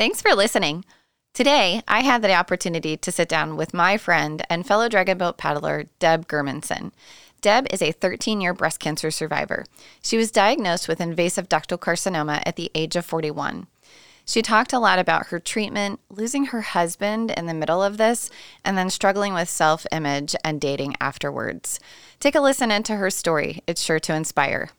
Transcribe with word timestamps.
Thanks 0.00 0.22
for 0.22 0.34
listening. 0.34 0.86
Today, 1.34 1.82
I 1.86 2.00
had 2.00 2.22
the 2.22 2.32
opportunity 2.32 2.96
to 2.96 3.12
sit 3.12 3.28
down 3.28 3.54
with 3.54 3.74
my 3.74 3.98
friend 3.98 4.42
and 4.48 4.66
fellow 4.66 4.88
dragon 4.88 5.18
boat 5.18 5.36
paddler, 5.36 5.90
Deb 5.98 6.26
Germanson. 6.26 6.92
Deb 7.42 7.66
is 7.70 7.82
a 7.82 7.92
13 7.92 8.40
year 8.40 8.54
breast 8.54 8.80
cancer 8.80 9.10
survivor. 9.10 9.66
She 10.02 10.16
was 10.16 10.30
diagnosed 10.30 10.88
with 10.88 11.02
invasive 11.02 11.50
ductal 11.50 11.78
carcinoma 11.78 12.42
at 12.46 12.56
the 12.56 12.70
age 12.74 12.96
of 12.96 13.04
41. 13.04 13.66
She 14.24 14.40
talked 14.40 14.72
a 14.72 14.78
lot 14.78 14.98
about 14.98 15.26
her 15.26 15.38
treatment, 15.38 16.00
losing 16.08 16.46
her 16.46 16.62
husband 16.62 17.30
in 17.32 17.44
the 17.44 17.52
middle 17.52 17.82
of 17.82 17.98
this, 17.98 18.30
and 18.64 18.78
then 18.78 18.88
struggling 18.88 19.34
with 19.34 19.50
self 19.50 19.84
image 19.92 20.34
and 20.42 20.62
dating 20.62 20.94
afterwards. 20.98 21.78
Take 22.20 22.34
a 22.34 22.40
listen 22.40 22.70
into 22.70 22.96
her 22.96 23.10
story, 23.10 23.62
it's 23.66 23.82
sure 23.82 24.00
to 24.00 24.14
inspire. 24.14 24.70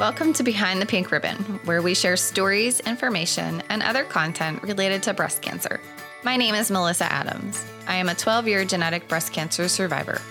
Welcome 0.00 0.32
to 0.32 0.42
Behind 0.42 0.80
the 0.80 0.86
Pink 0.86 1.10
Ribbon, 1.10 1.60
where 1.66 1.82
we 1.82 1.92
share 1.92 2.16
stories, 2.16 2.80
information, 2.80 3.62
and 3.68 3.82
other 3.82 4.02
content 4.02 4.62
related 4.62 5.02
to 5.02 5.12
breast 5.12 5.42
cancer. 5.42 5.78
My 6.22 6.38
name 6.38 6.54
is 6.54 6.70
Melissa 6.70 7.04
Adams. 7.12 7.62
I 7.86 7.96
am 7.96 8.08
a 8.08 8.14
12 8.14 8.48
year 8.48 8.64
genetic 8.64 9.06
breast 9.08 9.34
cancer 9.34 9.68
survivor. 9.68 10.22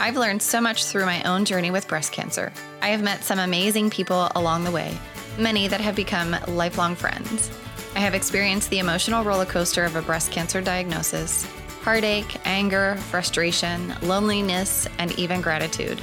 I've 0.00 0.16
learned 0.16 0.40
so 0.40 0.62
much 0.62 0.86
through 0.86 1.04
my 1.04 1.22
own 1.24 1.44
journey 1.44 1.70
with 1.70 1.88
breast 1.88 2.10
cancer. 2.10 2.50
I 2.80 2.88
have 2.88 3.02
met 3.02 3.22
some 3.22 3.38
amazing 3.38 3.90
people 3.90 4.30
along 4.34 4.64
the 4.64 4.70
way, 4.70 4.96
many 5.36 5.68
that 5.68 5.82
have 5.82 5.94
become 5.94 6.34
lifelong 6.48 6.94
friends. 6.94 7.50
I 7.94 7.98
have 7.98 8.14
experienced 8.14 8.70
the 8.70 8.78
emotional 8.78 9.24
roller 9.24 9.44
coaster 9.44 9.84
of 9.84 9.94
a 9.94 10.00
breast 10.00 10.32
cancer 10.32 10.62
diagnosis 10.62 11.46
heartache, 11.82 12.34
anger, 12.46 12.96
frustration, 13.10 13.94
loneliness, 14.00 14.88
and 14.98 15.12
even 15.18 15.42
gratitude. 15.42 16.00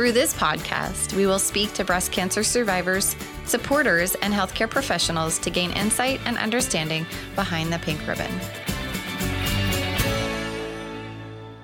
Through 0.00 0.12
this 0.12 0.32
podcast, 0.32 1.12
we 1.12 1.26
will 1.26 1.38
speak 1.38 1.74
to 1.74 1.84
breast 1.84 2.10
cancer 2.10 2.42
survivors, 2.42 3.14
supporters, 3.44 4.14
and 4.22 4.32
healthcare 4.32 4.70
professionals 4.70 5.38
to 5.40 5.50
gain 5.50 5.72
insight 5.72 6.22
and 6.24 6.38
understanding 6.38 7.04
behind 7.34 7.70
the 7.70 7.78
pink 7.80 8.00
ribbon. 8.08 8.30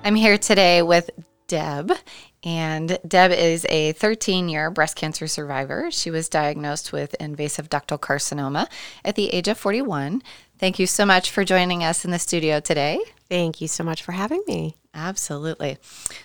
I'm 0.03 0.13
here 0.13 0.37
today 0.37 0.83
with 0.83 1.09
Deb, 1.47 1.93
and 2.43 2.99
Deb 3.07 3.31
is 3.31 3.65
a 3.69 3.93
13 3.93 4.49
year 4.49 4.69
breast 4.69 4.95
cancer 4.95 5.25
survivor. 5.25 5.89
She 5.89 6.11
was 6.11 6.29
diagnosed 6.29 6.93
with 6.93 7.15
invasive 7.15 7.69
ductal 7.69 7.99
carcinoma 7.99 8.67
at 9.03 9.15
the 9.15 9.33
age 9.33 9.47
of 9.47 9.57
41. 9.57 10.21
Thank 10.59 10.79
you 10.79 10.87
so 10.87 11.05
much 11.05 11.29
for 11.29 11.43
joining 11.43 11.83
us 11.83 12.03
in 12.03 12.11
the 12.11 12.19
studio 12.19 12.59
today. 12.59 12.99
Thank 13.29 13.61
you 13.61 13.67
so 13.67 13.83
much 13.83 14.01
for 14.01 14.13
having 14.13 14.43
me. 14.47 14.75
Absolutely. 14.93 15.77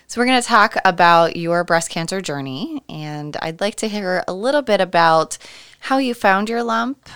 So, 0.07 0.19
we're 0.19 0.25
going 0.25 0.41
to 0.41 0.47
talk 0.47 0.75
about 0.83 1.35
your 1.35 1.63
breast 1.63 1.91
cancer 1.91 2.21
journey, 2.21 2.81
and 2.89 3.37
I'd 3.37 3.61
like 3.61 3.75
to 3.75 3.87
hear 3.87 4.23
a 4.27 4.33
little 4.33 4.63
bit 4.63 4.81
about 4.81 5.37
how 5.81 5.99
you 5.99 6.15
found 6.15 6.49
your 6.49 6.63
lump. 6.63 7.07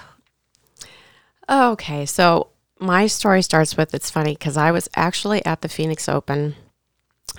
Okay, 1.49 2.05
so 2.05 2.49
my 2.79 3.07
story 3.07 3.41
starts 3.41 3.75
with 3.75 3.93
it's 3.95 4.11
funny 4.11 4.33
because 4.33 4.57
I 4.57 4.71
was 4.71 4.87
actually 4.95 5.43
at 5.45 5.61
the 5.61 5.69
Phoenix 5.69 6.07
Open 6.07 6.55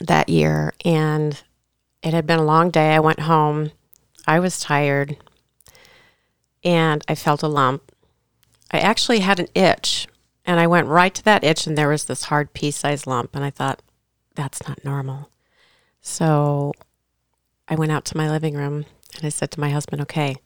that 0.01 0.29
year, 0.29 0.73
and 0.85 1.41
it 2.03 2.15
had 2.15 2.27
been 2.27 2.41
a 2.41 2.45
long 2.45 2.71
day. 2.71 2.95
I 2.95 3.01
went 3.01 3.21
home, 3.21 3.71
I 4.27 4.41
was 4.41 4.59
tired, 4.59 5.17
and 6.65 7.05
I 7.07 7.15
felt 7.15 7.45
a 7.45 7.49
lump. 7.49 7.93
I 8.71 8.81
actually 8.81 9.21
had 9.21 9.41
an 9.41 9.49
itch, 9.55 10.07
and 10.45 10.61
I 10.61 10.67
went 10.67 10.87
right 10.87 11.15
to 11.15 11.25
that 11.25 11.45
itch, 11.45 11.67
and 11.67 11.77
there 11.77 11.89
was 11.89 12.05
this 12.05 12.25
hard 12.25 12.53
pea 12.53 12.71
sized 12.71 13.07
lump, 13.07 13.35
and 13.35 13.45
I 13.45 13.51
thought, 13.51 13.83
that's 14.35 14.67
not 14.69 14.85
normal. 14.85 15.31
So 16.01 16.73
I 17.67 17.75
went 17.75 17.93
out 17.93 18.05
to 18.07 18.17
my 18.17 18.31
living 18.31 18.55
room 18.55 18.87
and 19.17 19.25
I 19.25 19.29
said 19.29 19.51
to 19.53 19.61
my 19.61 19.71
husband, 19.71 20.01
okay, 20.03 20.37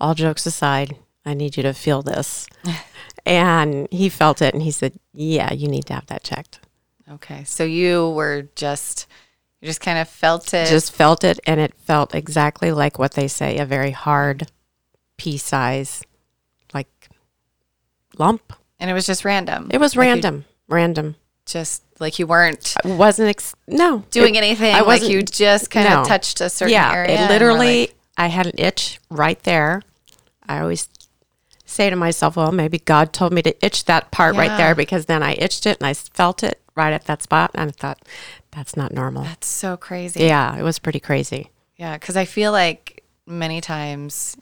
all 0.00 0.14
jokes 0.14 0.46
aside, 0.46 0.96
I 1.24 1.34
need 1.34 1.56
you 1.56 1.62
to 1.62 1.72
feel 1.72 2.02
this. 2.02 2.46
and 3.26 3.88
he 3.90 4.08
felt 4.08 4.42
it 4.42 4.54
and 4.54 4.62
he 4.62 4.70
said, 4.70 4.98
yeah, 5.12 5.52
you 5.52 5.68
need 5.68 5.86
to 5.86 5.94
have 5.94 6.06
that 6.06 6.22
checked. 6.22 6.60
Okay. 7.10 7.44
So 7.44 7.64
you 7.64 8.10
were 8.10 8.48
just, 8.54 9.06
you 9.60 9.66
just 9.66 9.80
kind 9.80 9.98
of 9.98 10.08
felt 10.08 10.52
it. 10.52 10.68
Just 10.68 10.92
felt 10.92 11.24
it 11.24 11.40
and 11.46 11.60
it 11.60 11.74
felt 11.74 12.14
exactly 12.14 12.72
like 12.72 12.98
what 12.98 13.12
they 13.12 13.26
say 13.26 13.58
a 13.58 13.64
very 13.64 13.90
hard 13.90 14.50
pea 15.16 15.38
size, 15.38 16.02
like 16.72 17.08
lump. 18.18 18.52
And 18.78 18.90
it 18.90 18.94
was 18.94 19.06
just 19.06 19.24
random. 19.24 19.70
It 19.72 19.78
was 19.78 19.96
like 19.96 20.06
random, 20.06 20.44
random 20.68 21.16
just 21.46 21.82
like 22.00 22.18
you 22.18 22.26
weren't 22.26 22.74
I 22.84 22.88
wasn't 22.88 23.28
ex- 23.28 23.54
no 23.68 24.04
doing 24.10 24.34
it, 24.34 24.38
anything. 24.38 24.74
I 24.74 24.82
wasn't, 24.82 25.10
like 25.10 25.12
you 25.12 25.22
just 25.22 25.70
kind 25.70 25.88
no. 25.88 26.00
of 26.00 26.06
touched 26.06 26.40
a 26.40 26.48
certain 26.48 26.72
yeah, 26.72 26.92
area. 26.92 27.24
It 27.24 27.28
literally, 27.28 27.80
like, 27.80 27.96
I 28.16 28.26
had 28.28 28.46
an 28.46 28.54
itch 28.58 29.00
right 29.10 29.40
there. 29.42 29.82
I 30.46 30.60
always 30.60 30.88
say 31.64 31.90
to 31.90 31.96
myself, 31.96 32.36
well, 32.36 32.52
maybe 32.52 32.78
God 32.78 33.12
told 33.12 33.32
me 33.32 33.42
to 33.42 33.64
itch 33.64 33.84
that 33.86 34.10
part 34.10 34.34
yeah. 34.34 34.40
right 34.40 34.56
there 34.56 34.74
because 34.74 35.06
then 35.06 35.22
I 35.22 35.34
itched 35.34 35.66
it 35.66 35.78
and 35.78 35.86
I 35.86 35.94
felt 35.94 36.42
it 36.42 36.60
right 36.76 36.92
at 36.92 37.04
that 37.04 37.22
spot, 37.22 37.50
and 37.54 37.70
I 37.70 37.72
thought 37.72 38.02
that's 38.50 38.76
not 38.76 38.92
normal. 38.92 39.24
That's 39.24 39.46
so 39.46 39.76
crazy. 39.76 40.24
Yeah, 40.24 40.56
it 40.56 40.62
was 40.62 40.78
pretty 40.78 41.00
crazy. 41.00 41.50
Yeah, 41.76 41.96
because 41.96 42.16
I 42.16 42.24
feel 42.24 42.52
like 42.52 43.04
many 43.26 43.60
times 43.60 44.36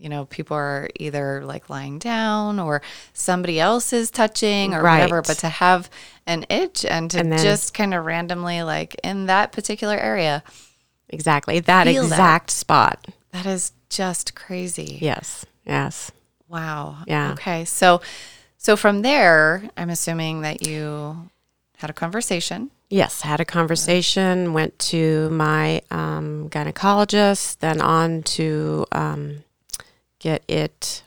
you 0.00 0.08
know, 0.08 0.24
people 0.24 0.56
are 0.56 0.88
either 0.98 1.44
like 1.44 1.68
lying 1.68 1.98
down 1.98 2.58
or 2.58 2.80
somebody 3.12 3.60
else 3.60 3.92
is 3.92 4.10
touching 4.10 4.74
or 4.74 4.82
right. 4.82 5.00
whatever, 5.00 5.20
but 5.22 5.38
to 5.38 5.48
have 5.48 5.90
an 6.26 6.46
itch 6.48 6.84
and 6.84 7.10
to 7.10 7.20
and 7.20 7.32
then, 7.32 7.42
just 7.42 7.74
kind 7.74 7.92
of 7.92 8.04
randomly 8.04 8.62
like 8.62 8.96
in 9.04 9.26
that 9.26 9.52
particular 9.52 9.96
area. 9.96 10.42
Exactly. 11.10 11.60
That 11.60 11.86
exact 11.86 12.48
that. 12.48 12.52
spot. 12.52 13.08
That 13.32 13.44
is 13.44 13.72
just 13.90 14.34
crazy. 14.34 14.98
Yes. 15.00 15.44
Yes. 15.66 16.10
Wow. 16.48 16.98
Yeah. 17.06 17.32
Okay. 17.32 17.64
So 17.66 18.00
so 18.56 18.76
from 18.76 19.02
there, 19.02 19.62
I'm 19.76 19.90
assuming 19.90 20.40
that 20.42 20.66
you 20.66 21.30
had 21.76 21.90
a 21.90 21.94
conversation. 21.94 22.70
Yes, 22.88 23.22
had 23.22 23.40
a 23.40 23.44
conversation, 23.44 24.52
went 24.52 24.76
to 24.80 25.30
my 25.30 25.80
um, 25.90 26.48
gynecologist, 26.50 27.58
then 27.60 27.80
on 27.80 28.22
to 28.24 28.84
um, 28.90 29.44
get 30.20 30.44
it 30.48 31.02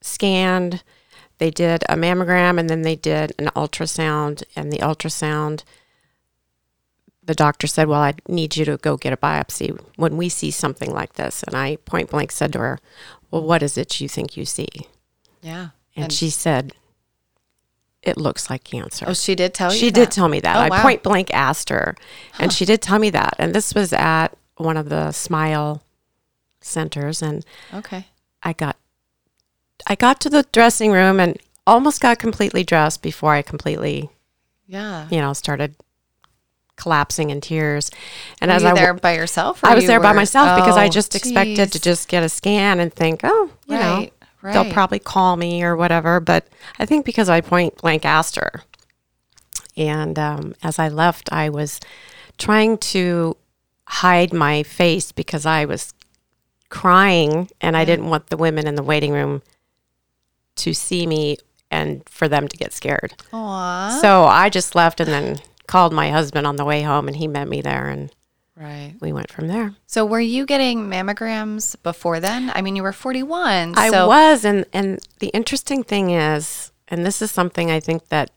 scanned. 0.00 0.82
They 1.38 1.50
did 1.50 1.84
a 1.88 1.94
mammogram 1.94 2.58
and 2.58 2.68
then 2.68 2.82
they 2.82 2.96
did 2.96 3.32
an 3.38 3.46
ultrasound. 3.54 4.42
And 4.56 4.72
the 4.72 4.78
ultrasound, 4.78 5.62
the 7.22 7.34
doctor 7.34 7.66
said, 7.66 7.88
Well, 7.88 8.00
I 8.00 8.14
need 8.28 8.56
you 8.56 8.64
to 8.64 8.76
go 8.76 8.96
get 8.96 9.12
a 9.12 9.16
biopsy 9.16 9.78
when 9.96 10.16
we 10.16 10.28
see 10.28 10.50
something 10.50 10.92
like 10.92 11.14
this. 11.14 11.42
And 11.44 11.54
I 11.54 11.76
point 11.84 12.10
blank 12.10 12.32
said 12.32 12.52
to 12.54 12.58
her, 12.58 12.78
Well, 13.30 13.42
what 13.42 13.62
is 13.62 13.78
it 13.78 14.00
you 14.00 14.08
think 14.08 14.36
you 14.36 14.44
see? 14.44 14.68
Yeah. 15.40 15.68
And, 15.94 16.04
and 16.04 16.12
she 16.12 16.30
said, 16.30 16.72
it 18.02 18.16
looks 18.16 18.50
like 18.50 18.64
cancer. 18.64 19.04
Oh, 19.08 19.14
she 19.14 19.34
did 19.34 19.54
tell 19.54 19.72
you. 19.72 19.78
She 19.78 19.90
that? 19.90 19.94
did 19.94 20.10
tell 20.10 20.28
me 20.28 20.40
that. 20.40 20.56
Oh, 20.56 20.60
I 20.60 20.68
wow. 20.68 20.82
point 20.82 21.02
blank 21.02 21.32
asked 21.32 21.68
her, 21.68 21.94
huh. 22.32 22.44
and 22.44 22.52
she 22.52 22.64
did 22.64 22.82
tell 22.82 22.98
me 22.98 23.10
that. 23.10 23.34
And 23.38 23.54
this 23.54 23.74
was 23.74 23.92
at 23.92 24.28
one 24.56 24.76
of 24.76 24.88
the 24.88 25.12
Smile 25.12 25.82
centers, 26.60 27.22
and 27.22 27.44
okay, 27.72 28.06
I 28.42 28.52
got 28.52 28.76
I 29.86 29.94
got 29.94 30.20
to 30.20 30.30
the 30.30 30.44
dressing 30.52 30.92
room 30.92 31.20
and 31.20 31.38
almost 31.66 32.00
got 32.00 32.18
completely 32.18 32.64
dressed 32.64 33.02
before 33.02 33.34
I 33.34 33.42
completely 33.42 34.10
yeah 34.66 35.08
you 35.10 35.20
know 35.20 35.32
started 35.32 35.74
collapsing 36.76 37.30
in 37.30 37.40
tears. 37.40 37.90
And 38.40 38.50
were 38.50 38.56
as 38.56 38.64
I 38.64 38.72
was 38.72 38.80
there 38.80 38.94
by 38.94 39.14
yourself, 39.14 39.64
I 39.64 39.74
was 39.74 39.86
there 39.86 40.00
were, 40.00 40.04
by 40.04 40.12
myself 40.12 40.48
oh, 40.52 40.56
because 40.56 40.76
I 40.76 40.86
oh, 40.86 40.90
just 40.90 41.12
geez. 41.12 41.22
expected 41.22 41.72
to 41.72 41.80
just 41.80 42.08
get 42.08 42.22
a 42.22 42.28
scan 42.28 42.80
and 42.80 42.92
think, 42.92 43.20
oh, 43.22 43.50
you 43.66 43.76
right, 43.76 43.80
know, 43.80 44.26
right. 44.42 44.52
they'll 44.52 44.72
probably 44.72 44.98
call 44.98 45.36
me 45.36 45.62
or 45.62 45.76
whatever. 45.76 46.20
But 46.20 46.48
I 46.78 46.86
think 46.86 47.04
because 47.04 47.28
I 47.28 47.40
point 47.40 47.76
blank 47.76 48.04
asked 48.04 48.36
her, 48.36 48.62
and 49.76 50.18
um, 50.18 50.54
as 50.62 50.78
I 50.78 50.88
left, 50.88 51.32
I 51.32 51.48
was 51.48 51.78
trying 52.38 52.78
to 52.78 53.36
hide 53.86 54.32
my 54.32 54.62
face 54.62 55.12
because 55.12 55.46
I 55.46 55.64
was 55.64 55.94
crying, 56.72 57.50
and 57.60 57.76
I 57.76 57.84
mm. 57.84 57.86
didn't 57.86 58.08
want 58.08 58.28
the 58.28 58.36
women 58.38 58.66
in 58.66 58.76
the 58.76 58.82
waiting 58.82 59.12
room 59.12 59.42
to 60.56 60.72
see 60.72 61.06
me 61.06 61.36
and 61.70 62.02
for 62.08 62.28
them 62.28 62.48
to 62.48 62.56
get 62.56 62.72
scared. 62.72 63.14
Aww. 63.32 64.00
So 64.00 64.24
I 64.24 64.48
just 64.48 64.74
left 64.74 64.98
and 64.98 65.10
then 65.10 65.38
called 65.66 65.92
my 65.92 66.10
husband 66.10 66.46
on 66.46 66.56
the 66.56 66.64
way 66.64 66.82
home, 66.82 67.08
and 67.08 67.16
he 67.16 67.28
met 67.28 67.46
me 67.46 67.60
there, 67.60 67.88
and 67.88 68.10
right, 68.56 68.94
we 69.00 69.12
went 69.12 69.30
from 69.30 69.48
there. 69.48 69.74
So 69.86 70.06
were 70.06 70.20
you 70.20 70.46
getting 70.46 70.88
mammograms 70.88 71.76
before 71.82 72.20
then? 72.20 72.50
I 72.54 72.62
mean, 72.62 72.74
you 72.74 72.82
were 72.82 72.92
forty 72.92 73.22
one. 73.22 73.74
I 73.76 73.90
was, 74.06 74.44
and 74.44 74.64
and 74.72 74.98
the 75.18 75.28
interesting 75.28 75.84
thing 75.84 76.10
is, 76.10 76.72
and 76.88 77.04
this 77.04 77.20
is 77.20 77.30
something 77.30 77.70
I 77.70 77.80
think 77.80 78.08
that 78.08 78.30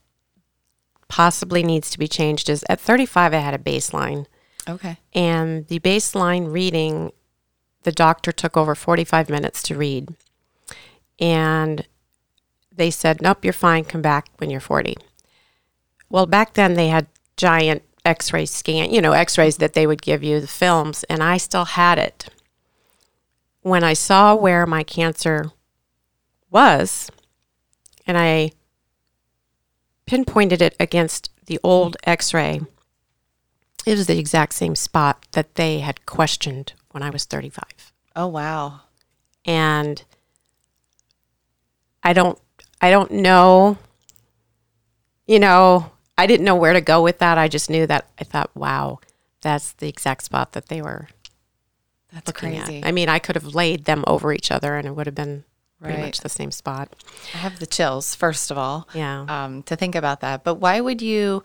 possibly 1.08 1.64
needs 1.64 1.90
to 1.92 2.00
be 2.00 2.08
changed 2.08 2.50
is 2.50 2.66
at 2.68 2.82
35 2.82 3.34
I 3.34 3.38
had 3.38 3.54
a 3.54 3.60
baseline. 3.60 4.26
Okay. 4.68 4.98
And 5.14 5.68
the 5.68 5.80
baseline 5.80 6.52
reading 6.52 7.12
the 7.86 7.92
doctor 7.92 8.32
took 8.32 8.58
over 8.58 8.76
45 8.76 9.30
minutes 9.30 9.62
to 9.64 9.78
read. 9.78 10.10
And 11.20 11.88
they 12.76 12.92
said, 12.92 13.22
Nope, 13.22 13.46
you're 13.46 13.54
fine. 13.54 13.86
Come 13.86 14.02
back 14.02 14.28
when 14.38 14.50
you're 14.50 14.60
40. 14.60 14.98
Well, 16.10 16.26
back 16.26 16.56
then 16.56 16.74
they 16.74 16.90
had 16.90 17.08
giant 17.38 17.84
x 18.04 18.34
ray 18.34 18.46
scan, 18.46 18.92
you 18.92 19.02
know, 19.02 19.14
x 19.14 19.38
rays 19.38 19.58
that 19.58 19.74
they 19.74 19.88
would 19.88 20.02
give 20.02 20.24
you, 20.24 20.40
the 20.42 20.48
films, 20.48 21.04
and 21.06 21.24
I 21.24 21.38
still 21.38 21.66
had 21.66 21.98
it. 21.98 22.30
when 23.62 23.84
I 23.84 23.94
saw 23.94 24.36
where 24.36 24.68
my 24.68 24.84
cancer 24.84 25.52
was, 26.52 27.10
and 28.06 28.16
I 28.16 28.52
pinpointed 30.06 30.62
it 30.62 30.76
against 30.80 31.32
the 31.48 31.60
old 31.64 31.98
x 32.04 32.32
ray, 32.32 32.62
it 33.86 33.98
was 33.98 34.06
the 34.06 34.20
exact 34.20 34.54
same 34.54 34.76
spot 34.76 35.26
that 35.32 35.56
they 35.56 35.80
had 35.80 36.06
questioned 36.06 36.74
when 36.92 37.04
I 37.04 37.10
was 37.10 37.26
35. 37.26 37.64
Oh 38.16 38.28
wow. 38.28 38.82
And 39.46 40.04
I 42.04 42.14
don't 42.14 42.40
I 42.82 42.90
don't 42.92 43.12
know 43.12 43.78
you 45.28 45.40
know, 45.40 45.92
I 46.20 46.28
didn't 46.28 46.46
know 46.46 46.56
where 46.56 46.74
to 46.74 46.82
go 46.82 47.02
with 47.02 47.18
that. 47.18 47.40
I 47.40 47.48
just 47.48 47.68
knew 47.68 47.88
that 47.88 48.08
I 48.20 48.24
thought, 48.24 48.52
wow, 48.56 49.00
that's 49.42 49.72
the 49.74 49.88
exact 49.90 50.24
spot 50.24 50.52
that 50.52 50.68
they 50.68 50.84
were 50.84 51.08
That's 52.14 52.32
crazy. 52.32 52.82
at. 52.84 52.88
I 52.88 52.92
mean, 52.92 53.10
I 53.10 53.18
could 53.18 53.36
have 53.36 53.56
laid 53.56 53.86
them 53.86 54.04
over 54.06 54.32
each 54.32 54.52
other 54.52 54.76
and 54.78 54.88
it 54.88 54.92
would 54.96 55.08
have 55.08 55.16
been 55.16 55.44
pretty 55.82 55.96
Right. 55.98 56.06
much 56.06 56.20
the 56.20 56.30
same 56.30 56.52
spot. 56.52 56.90
I 57.34 57.38
have 57.40 57.60
the 57.60 57.66
chills, 57.66 58.14
first 58.16 58.52
of 58.52 58.58
all, 58.58 58.88
Yeah. 58.94 59.26
um, 59.28 59.64
to 59.64 59.76
think 59.76 59.96
about 59.96 60.22
that. 60.22 60.44
But 60.44 60.56
why 60.56 60.80
would 60.80 61.02
you 61.02 61.42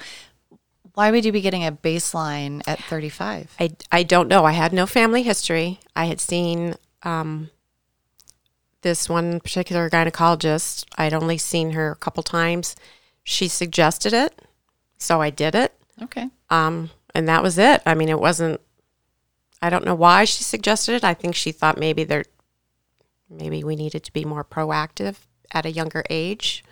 why 1.00 1.10
would 1.10 1.24
you 1.24 1.32
be 1.32 1.40
getting 1.40 1.64
a 1.64 1.72
baseline 1.72 2.60
at 2.66 2.78
35? 2.78 3.54
I, 3.58 3.70
I 3.90 4.02
don't 4.02 4.28
know. 4.28 4.44
I 4.44 4.52
had 4.52 4.70
no 4.70 4.84
family 4.84 5.22
history. 5.22 5.80
I 5.96 6.04
had 6.04 6.20
seen 6.20 6.74
um, 7.02 7.48
this 8.82 9.08
one 9.08 9.40
particular 9.40 9.88
gynecologist. 9.88 10.84
I'd 10.98 11.14
only 11.14 11.38
seen 11.38 11.70
her 11.70 11.90
a 11.90 11.96
couple 11.96 12.22
times. 12.22 12.76
She 13.24 13.48
suggested 13.48 14.12
it, 14.12 14.42
so 14.98 15.22
I 15.22 15.30
did 15.30 15.54
it. 15.54 15.72
Okay. 16.02 16.28
Um, 16.50 16.90
and 17.14 17.26
that 17.26 17.42
was 17.42 17.56
it. 17.56 17.80
I 17.86 17.94
mean, 17.94 18.10
it 18.10 18.20
wasn't. 18.20 18.60
I 19.62 19.70
don't 19.70 19.86
know 19.86 19.94
why 19.94 20.26
she 20.26 20.44
suggested 20.44 20.96
it. 20.96 21.02
I 21.02 21.14
think 21.14 21.34
she 21.34 21.50
thought 21.50 21.78
maybe 21.78 22.04
there, 22.04 22.26
maybe 23.30 23.64
we 23.64 23.74
needed 23.74 24.04
to 24.04 24.12
be 24.12 24.26
more 24.26 24.44
proactive 24.44 25.16
at 25.50 25.64
a 25.64 25.72
younger 25.72 26.04
age. 26.10 26.62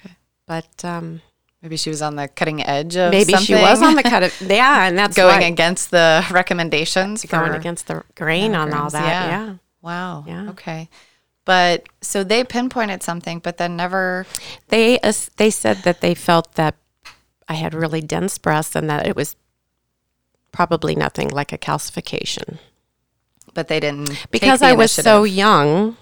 Okay. 0.00 0.16
But 0.44 0.84
um, 0.84 1.20
Maybe 1.62 1.76
she 1.76 1.90
was 1.90 2.02
on 2.02 2.16
the 2.16 2.28
cutting 2.28 2.62
edge 2.62 2.96
of 2.96 3.10
maybe 3.10 3.34
she 3.36 3.54
was 3.54 3.82
on 3.82 3.94
the 3.94 4.02
cut 4.02 4.22
of 4.22 4.40
yeah, 4.40 4.86
and 4.86 4.96
that's 4.96 5.16
going 5.16 5.40
why- 5.40 5.46
against 5.46 5.90
the 5.90 6.24
recommendations 6.30 7.24
going 7.24 7.50
for 7.50 7.56
against 7.56 7.86
the 7.88 8.04
grain 8.14 8.54
on 8.54 8.72
all 8.72 8.90
that. 8.90 9.04
yeah. 9.04 9.28
yeah. 9.46 9.54
Wow. 9.82 10.24
Yeah. 10.26 10.50
Okay. 10.50 10.88
But 11.44 11.88
so 12.00 12.24
they 12.24 12.42
pinpointed 12.44 13.02
something, 13.02 13.38
but 13.38 13.56
then 13.56 13.76
never. 13.76 14.26
They 14.68 14.98
as- 14.98 15.30
they 15.36 15.50
said 15.50 15.78
that 15.84 16.00
they 16.00 16.14
felt 16.14 16.54
that 16.54 16.74
I 17.48 17.54
had 17.54 17.72
really 17.74 18.00
dense 18.00 18.36
breasts 18.38 18.74
and 18.74 18.90
that 18.90 19.06
it 19.06 19.16
was 19.16 19.36
probably 20.52 20.94
nothing 20.94 21.28
like 21.28 21.52
a 21.52 21.58
calcification. 21.58 22.58
But 23.54 23.68
they 23.68 23.80
didn't 23.80 24.26
Because 24.30 24.60
I 24.60 24.72
was 24.72 24.92
so 24.92 25.24
young, 25.24 25.96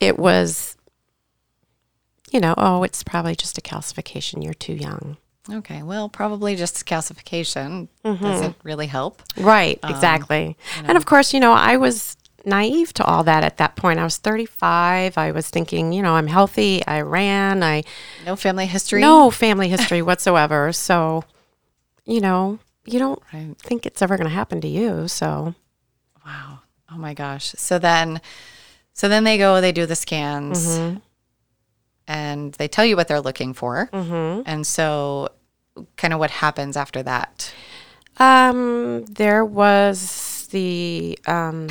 it 0.00 0.18
was 0.18 0.75
you 2.32 2.40
know, 2.40 2.54
oh, 2.58 2.82
it's 2.82 3.02
probably 3.02 3.34
just 3.36 3.58
a 3.58 3.60
calcification. 3.60 4.42
You're 4.44 4.54
too 4.54 4.74
young. 4.74 5.16
Okay. 5.50 5.82
Well, 5.82 6.08
probably 6.08 6.56
just 6.56 6.84
calcification 6.86 7.88
Mm-hmm. 8.04 8.24
doesn't 8.24 8.56
really 8.64 8.86
help. 8.88 9.22
Right, 9.36 9.78
Um, 9.82 9.90
exactly. 9.92 10.56
And 10.84 10.96
of 10.96 11.06
course, 11.06 11.32
you 11.34 11.40
know, 11.40 11.52
I 11.52 11.76
was 11.76 12.16
naive 12.44 12.92
to 12.94 13.04
all 13.04 13.22
that 13.24 13.42
at 13.44 13.56
that 13.58 13.74
point. 13.76 13.98
I 13.98 14.04
was 14.04 14.16
35. 14.18 15.18
I 15.18 15.30
was 15.32 15.48
thinking, 15.50 15.92
you 15.92 16.02
know, 16.02 16.14
I'm 16.14 16.26
healthy. 16.28 16.84
I 16.86 17.00
ran. 17.02 17.62
I 17.62 17.82
No 18.24 18.36
family 18.36 18.66
history. 18.66 19.00
no 19.00 19.30
family 19.30 19.68
history 19.68 20.02
whatsoever. 20.08 20.72
So, 20.72 21.24
you 22.04 22.20
know, 22.20 22.58
you 22.84 22.98
don't 23.00 23.20
Right. 23.32 23.54
think 23.58 23.86
it's 23.86 24.02
ever 24.02 24.16
going 24.16 24.28
to 24.28 24.34
happen 24.34 24.60
to 24.60 24.68
you. 24.68 25.08
So, 25.08 25.54
Wow. 26.24 26.60
Oh 26.92 26.96
my 26.98 27.14
gosh. 27.14 27.52
So 27.56 27.78
then, 27.78 28.20
so 28.94 29.08
then 29.08 29.24
they 29.24 29.38
go. 29.38 29.60
They 29.60 29.72
do 29.72 29.86
the 29.86 29.96
scans, 29.96 30.66
Mm-hmm. 30.66 30.98
And 32.08 32.52
they 32.54 32.68
tell 32.68 32.84
you 32.84 32.96
what 32.96 33.08
they're 33.08 33.20
looking 33.20 33.54
for. 33.54 33.88
Mm-hmm. 33.92 34.42
And 34.46 34.66
so, 34.66 35.28
kind 35.96 36.12
of 36.14 36.20
what 36.20 36.30
happens 36.30 36.76
after 36.76 37.02
that. 37.02 37.52
um, 38.18 39.04
there 39.06 39.44
was 39.44 40.48
the 40.50 41.18
um, 41.26 41.68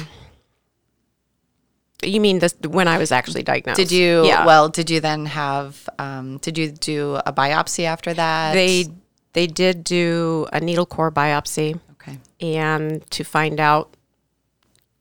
you 2.04 2.20
mean 2.20 2.40
this 2.40 2.56
when 2.68 2.88
I 2.88 2.98
was 2.98 3.12
actually 3.12 3.44
diagnosed? 3.44 3.78
Did 3.78 3.92
you? 3.92 4.26
Yeah. 4.26 4.46
Well, 4.46 4.70
did 4.70 4.90
you 4.90 5.00
then 5.00 5.26
have? 5.26 5.90
Um, 5.98 6.38
did 6.38 6.58
you 6.58 6.72
do 6.72 7.16
a 7.26 7.34
biopsy 7.34 7.86
after 7.86 8.14
that? 8.14 8.54
they 8.54 8.86
they 9.34 9.48
did 9.48 9.84
do 9.84 10.48
a 10.54 10.60
needle 10.60 10.86
core 10.86 11.12
biopsy. 11.12 11.80
Okay. 11.94 12.20
and 12.40 13.10
to 13.10 13.24
find 13.24 13.60
out 13.60 13.96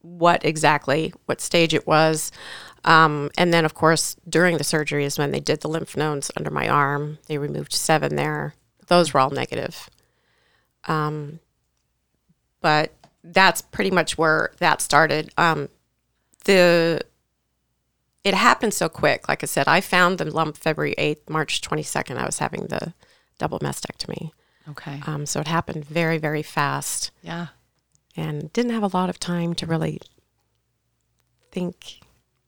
what 0.00 0.42
exactly 0.44 1.12
what 1.26 1.40
stage 1.40 1.74
it 1.74 1.86
was 1.86 2.32
um, 2.84 3.30
and 3.38 3.52
then 3.52 3.64
of 3.64 3.74
course 3.74 4.16
during 4.28 4.58
the 4.58 4.64
surgery 4.64 5.04
is 5.04 5.18
when 5.18 5.30
they 5.30 5.40
did 5.40 5.60
the 5.60 5.68
lymph 5.68 5.96
nodes 5.96 6.30
under 6.36 6.50
my 6.50 6.68
arm. 6.68 7.18
They 7.26 7.38
removed 7.38 7.72
seven 7.72 8.16
there. 8.16 8.54
Those 8.86 9.12
were 9.12 9.20
all 9.20 9.30
negative. 9.30 9.88
Um, 10.86 11.40
but 12.60 12.92
that's 13.22 13.62
pretty 13.62 13.90
much 13.90 14.18
where 14.18 14.50
that 14.58 14.80
started. 14.80 15.30
Um, 15.38 15.68
the 16.44 17.00
it 18.22 18.34
happened 18.34 18.74
so 18.74 18.88
quick. 18.88 19.28
Like 19.28 19.42
i 19.42 19.46
said 19.46 19.68
i 19.68 19.80
found 19.80 20.18
the 20.18 20.24
lump 20.26 20.56
february 20.56 20.94
8th 20.98 21.28
march 21.28 21.60
22nd 21.60 22.16
i 22.16 22.26
was 22.26 22.38
having 22.38 22.66
the 22.66 22.94
double 23.38 23.58
mastectomy. 23.60 24.30
Okay. 24.70 25.02
um, 25.06 25.26
so 25.26 25.40
it 25.40 25.46
happened 25.48 25.84
very, 25.84 26.18
very 26.18 26.42
fast. 26.42 27.10
Yeah. 27.22 27.48
and 28.16 28.52
didn't 28.52 28.72
have 28.72 28.82
a 28.82 28.96
lot 28.96 29.10
of 29.10 29.18
time 29.20 29.54
to 29.54 29.66
really 29.66 30.00
think, 31.52 32.00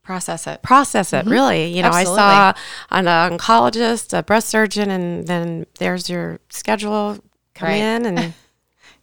Process 0.06 0.46
it. 0.46 0.62
process 0.62 1.12
it 1.12 1.24
mm-hmm. 1.24 1.30
really. 1.30 1.64
You 1.76 1.82
know, 1.82 1.90
I 1.90 2.04
saw 2.04 2.54
an 2.90 3.06
oncologist, 3.06 4.16
a 4.16 4.22
breast 4.22 4.48
surgeon, 4.48 4.88
and 4.88 5.26
then 5.26 5.66
there's 5.80 6.08
your 6.08 6.38
schedule 6.48 7.18
come 7.54 7.68
Right. 7.68 7.76
in 7.76 8.06
and 8.06 8.34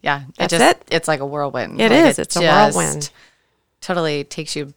Yeah. 0.03 0.23
It 0.37 0.49
just, 0.49 0.61
it. 0.61 0.85
It's 0.91 1.07
like 1.07 1.21
a 1.21 1.25
whirlwind. 1.25 1.81
It 1.81 1.91
Like 1.91 2.05
is. 2.05 2.19
It's 2.19 2.35
a 2.35 2.41
whirlwind. 2.41 3.09
Totally 3.81 4.23
takes 4.23 4.55
you 4.55 4.73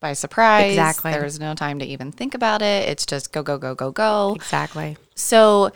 by 0.00 0.14
surprise. 0.14 0.72
Exactly. 0.72 1.12
There's 1.12 1.38
no 1.38 1.54
time 1.54 1.78
to 1.78 1.84
even 1.84 2.10
think 2.10 2.34
about 2.34 2.62
it. 2.62 2.88
It's 2.88 3.06
just 3.06 3.32
go, 3.32 3.42
go, 3.42 3.58
go, 3.58 3.74
go, 3.74 3.92
go. 3.92 4.32
exactly. 4.34 4.96
So 5.14 5.72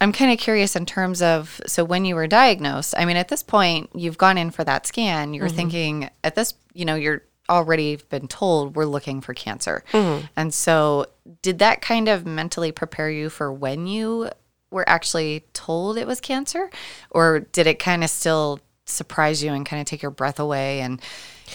I'm 0.00 0.12
kind 0.12 0.30
of 0.32 0.38
curious 0.38 0.76
in 0.76 0.84
terms 0.84 1.22
of 1.22 1.60
so 1.66 1.84
when 1.84 2.04
you 2.04 2.14
were 2.16 2.26
diagnosed, 2.26 2.94
I 2.96 3.04
mean, 3.04 3.16
at 3.16 3.28
this 3.28 3.42
point, 3.42 3.90
you've 3.94 4.18
gone 4.18 4.36
in 4.36 4.50
for 4.50 4.64
that 4.64 4.86
scan. 4.86 5.32
You're 5.32 5.46
mm-hmm. 5.46 5.56
thinking 5.56 6.10
at 6.22 6.34
this, 6.34 6.54
you 6.74 6.84
know, 6.84 6.96
you're 6.96 7.22
already 7.48 7.96
been 7.96 8.28
told 8.28 8.76
we're 8.76 8.84
looking 8.84 9.20
for 9.20 9.34
cancer. 9.34 9.84
Mm-hmm. 9.92 10.26
And 10.36 10.52
so 10.52 11.06
did 11.42 11.58
that 11.60 11.82
kind 11.82 12.08
of 12.08 12.26
mentally 12.26 12.72
prepare 12.72 13.10
you 13.10 13.30
for 13.30 13.52
when 13.52 13.86
you 13.86 14.30
were 14.70 14.88
actually 14.88 15.44
told 15.52 15.96
it 15.96 16.06
was 16.06 16.20
cancer? 16.20 16.70
Or 17.10 17.40
did 17.40 17.66
it 17.66 17.78
kind 17.78 18.04
of 18.04 18.10
still 18.10 18.60
surprise 18.84 19.42
you 19.42 19.52
and 19.52 19.64
kind 19.64 19.80
of 19.80 19.86
take 19.86 20.02
your 20.02 20.10
breath 20.10 20.38
away? 20.38 20.80
And, 20.80 21.00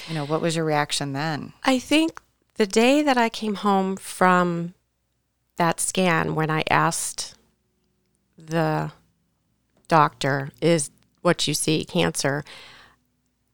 you 0.07 0.15
know, 0.15 0.25
what 0.25 0.41
was 0.41 0.55
your 0.55 0.65
reaction 0.65 1.13
then? 1.13 1.53
I 1.63 1.79
think 1.79 2.21
the 2.55 2.67
day 2.67 3.01
that 3.01 3.17
I 3.17 3.29
came 3.29 3.55
home 3.55 3.95
from 3.95 4.73
that 5.57 5.79
scan, 5.79 6.35
when 6.35 6.49
I 6.49 6.63
asked 6.69 7.35
the 8.37 8.91
doctor, 9.87 10.49
is 10.61 10.89
what 11.21 11.47
you 11.47 11.53
see 11.53 11.85
cancer? 11.85 12.43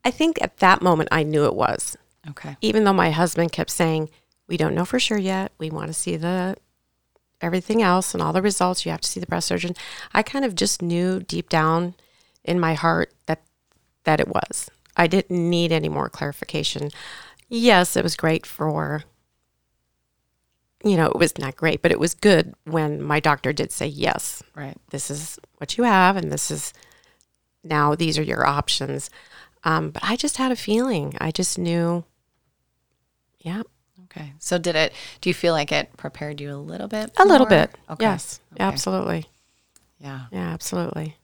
I 0.03 0.11
think 0.11 0.41
at 0.41 0.57
that 0.57 0.81
moment 0.81 1.09
I 1.11 1.23
knew 1.23 1.45
it 1.45 1.55
was. 1.55 1.97
Okay. 2.31 2.57
Even 2.61 2.83
though 2.83 2.93
my 2.93 3.11
husband 3.11 3.51
kept 3.51 3.69
saying, 3.71 4.09
We 4.47 4.57
don't 4.57 4.75
know 4.75 4.85
for 4.85 4.99
sure 4.99 5.17
yet. 5.17 5.51
We 5.57 5.69
want 5.69 5.87
to 5.87 5.93
see 5.93 6.15
the 6.17 6.55
everything 7.41 7.81
else 7.81 8.13
and 8.13 8.21
all 8.21 8.33
the 8.33 8.41
results. 8.41 8.85
You 8.85 8.91
have 8.91 9.01
to 9.01 9.07
see 9.07 9.19
the 9.19 9.25
breast 9.27 9.47
surgeon. 9.47 9.73
I 10.13 10.23
kind 10.23 10.43
of 10.43 10.55
just 10.55 10.81
knew 10.81 11.19
deep 11.21 11.49
down 11.49 11.95
in 12.43 12.59
my 12.59 12.73
heart 12.73 13.13
that 13.27 13.41
that 14.03 14.19
it 14.19 14.27
was. 14.27 14.69
I 14.97 15.07
didn't 15.07 15.49
need 15.49 15.71
any 15.71 15.87
more 15.89 16.09
clarification. 16.09 16.89
Yes, 17.47 17.95
it 17.95 18.03
was 18.03 18.15
great 18.15 18.45
for 18.45 19.03
you 20.83 20.95
know, 20.95 21.07
it 21.07 21.17
was 21.17 21.37
not 21.37 21.57
great, 21.57 21.81
but 21.81 21.91
it 21.91 21.99
was 21.99 22.13
good 22.13 22.53
when 22.63 23.01
my 23.03 23.19
doctor 23.19 23.51
did 23.51 23.69
say, 23.71 23.85
yes, 23.85 24.41
Right. 24.55 24.77
this 24.91 25.11
is 25.11 25.37
what 25.57 25.77
you 25.77 25.83
have, 25.83 26.15
and 26.15 26.31
this 26.31 26.49
is 26.49 26.73
now 27.65 27.95
these 27.95 28.17
are 28.17 28.23
your 28.23 28.45
options. 28.47 29.09
Um, 29.65 29.89
but 29.91 30.03
I 30.05 30.15
just 30.15 30.37
had 30.37 30.53
a 30.53 30.55
feeling. 30.55 31.15
I 31.19 31.31
just 31.31 31.57
knew, 31.57 32.05
yeah, 33.39 33.63
Okay. 34.05 34.33
So 34.39 34.57
did 34.57 34.75
it, 34.75 34.93
do 35.21 35.29
you 35.29 35.33
feel 35.33 35.53
like 35.53 35.71
it 35.71 35.95
prepared 35.97 36.41
you 36.41 36.51
a 36.53 36.57
little 36.57 36.87
bit? 36.87 37.11
a 37.17 37.25
little 37.25 37.45
bit. 37.45 37.69
Okay. 37.89 38.05
Yes, 38.05 38.39
Okay. 38.53 38.63
absolutely. 38.63 39.25
Yeah. 39.99 40.21
Yeah, 40.31 40.49
absolutely. 40.49 41.17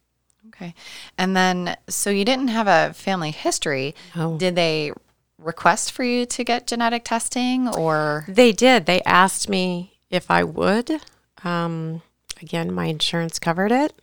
Okay. 0.49 0.75
And 1.17 1.35
then, 1.35 1.77
so 1.89 2.09
you 2.09 2.23
didn't 2.25 2.49
have 2.49 2.67
a 2.67 2.93
family 2.93 3.31
history. 3.31 3.95
No. 4.15 4.37
Did 4.37 4.55
they 4.55 4.91
request 5.39 5.91
for 5.93 6.03
you 6.03 6.25
to 6.27 6.43
get 6.43 6.67
genetic 6.67 7.03
testing 7.05 7.67
or? 7.69 8.25
They 8.27 8.51
did. 8.51 8.85
They 8.85 9.01
asked 9.03 9.49
me 9.49 9.97
if 10.09 10.29
I 10.29 10.43
would. 10.43 11.01
Um, 11.43 12.01
again, 12.41 12.71
my 12.73 12.85
insurance 12.85 13.39
covered 13.39 13.71
it. 13.71 13.93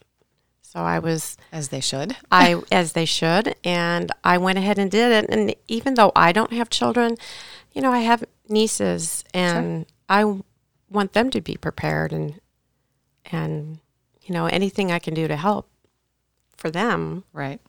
So 0.62 0.80
I 0.80 0.98
was 0.98 1.36
As 1.52 1.68
they 1.68 1.80
should. 1.80 2.16
I 2.30 2.56
as 2.72 2.94
they 2.94 3.04
should 3.04 3.54
and 3.62 4.10
I 4.24 4.38
went 4.38 4.56
ahead 4.56 4.78
and 4.78 4.90
did 4.90 5.12
it 5.12 5.28
and 5.28 5.54
even 5.68 5.94
though 5.94 6.12
I 6.16 6.32
don't 6.32 6.52
have 6.54 6.70
children, 6.70 7.18
you 7.72 7.80
know, 7.82 7.92
I 7.92 8.00
have 8.00 8.24
nieces 8.48 9.24
and 9.32 9.86
I 10.08 10.40
want 10.90 11.12
them 11.12 11.30
to 11.30 11.40
be 11.40 11.56
prepared 11.56 12.12
and 12.12 12.40
and 13.26 13.78
you 14.22 14.32
know, 14.34 14.46
anything 14.46 14.92
I 14.92 14.98
can 14.98 15.14
do 15.14 15.26
to 15.28 15.36
help 15.36 15.68
for 16.56 16.70
them, 16.70 17.24
Right. 17.32 17.60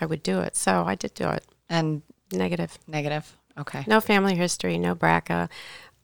I 0.00 0.06
would 0.06 0.22
do 0.22 0.40
it. 0.40 0.54
So 0.56 0.84
I 0.86 0.94
did 0.94 1.14
do 1.14 1.28
it. 1.30 1.44
And 1.68 2.02
Negative. 2.30 2.78
negative. 2.86 3.36
Okay. 3.58 3.84
No 3.86 4.00
family 4.00 4.34
history, 4.36 4.76
no 4.78 4.94
BRCA. 4.94 5.48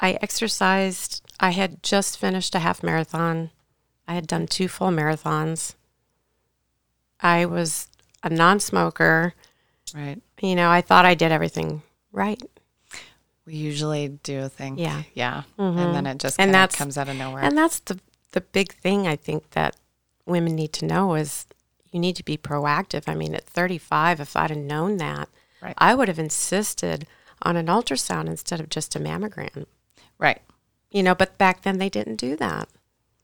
I 0.00 0.18
exercised. 0.22 1.22
I 1.38 1.50
had 1.50 1.82
just 1.82 2.18
finished 2.18 2.54
a 2.54 2.58
half 2.60 2.82
marathon. 2.82 3.50
I 4.08 4.14
had 4.14 4.26
done 4.26 4.46
two 4.46 4.68
full 4.68 4.88
marathons. 4.88 5.74
I 7.20 7.46
was 7.46 7.88
a 8.22 8.30
non 8.30 8.58
smoker. 8.58 9.34
Right. 9.94 10.20
You 10.40 10.54
know, 10.56 10.70
I 10.70 10.80
thought 10.80 11.04
I 11.06 11.14
did 11.14 11.30
everything 11.30 11.82
right. 12.10 12.42
We 13.46 13.54
usually 13.54 14.08
do 14.08 14.48
think. 14.48 14.78
Yeah. 14.78 15.02
Yeah. 15.14 15.42
And 15.58 15.76
mm-hmm. 15.76 15.92
then 15.92 16.06
it 16.06 16.18
just 16.18 16.40
And 16.40 16.54
that's- 16.54 16.76
comes 16.76 16.96
out 16.96 17.08
of 17.08 17.16
nowhere. 17.16 17.42
And 17.42 17.56
that's 17.58 17.80
the, 17.80 17.98
the 18.32 18.40
big 18.40 18.72
thing 18.74 19.06
I 19.06 19.16
think 19.16 19.50
that 19.50 19.76
women 20.26 20.54
need 20.56 20.72
to 20.74 20.86
know 20.86 21.14
is 21.14 21.46
you 21.92 22.00
need 22.00 22.16
to 22.16 22.24
be 22.24 22.36
proactive. 22.38 23.04
I 23.06 23.14
mean, 23.14 23.34
at 23.34 23.44
35, 23.44 24.20
if 24.20 24.34
I'd 24.36 24.50
have 24.50 24.58
known 24.58 24.96
that, 24.98 25.28
Right. 25.62 25.74
I 25.78 25.94
would 25.94 26.08
have 26.08 26.18
insisted 26.18 27.06
on 27.42 27.56
an 27.56 27.66
ultrasound 27.66 28.26
instead 28.28 28.60
of 28.60 28.68
just 28.68 28.94
a 28.96 29.00
mammogram. 29.00 29.66
right. 30.18 30.40
You 30.90 31.02
know, 31.02 31.14
but 31.14 31.36
back 31.38 31.62
then 31.62 31.78
they 31.78 31.88
didn't 31.88 32.16
do 32.16 32.36
that. 32.36 32.68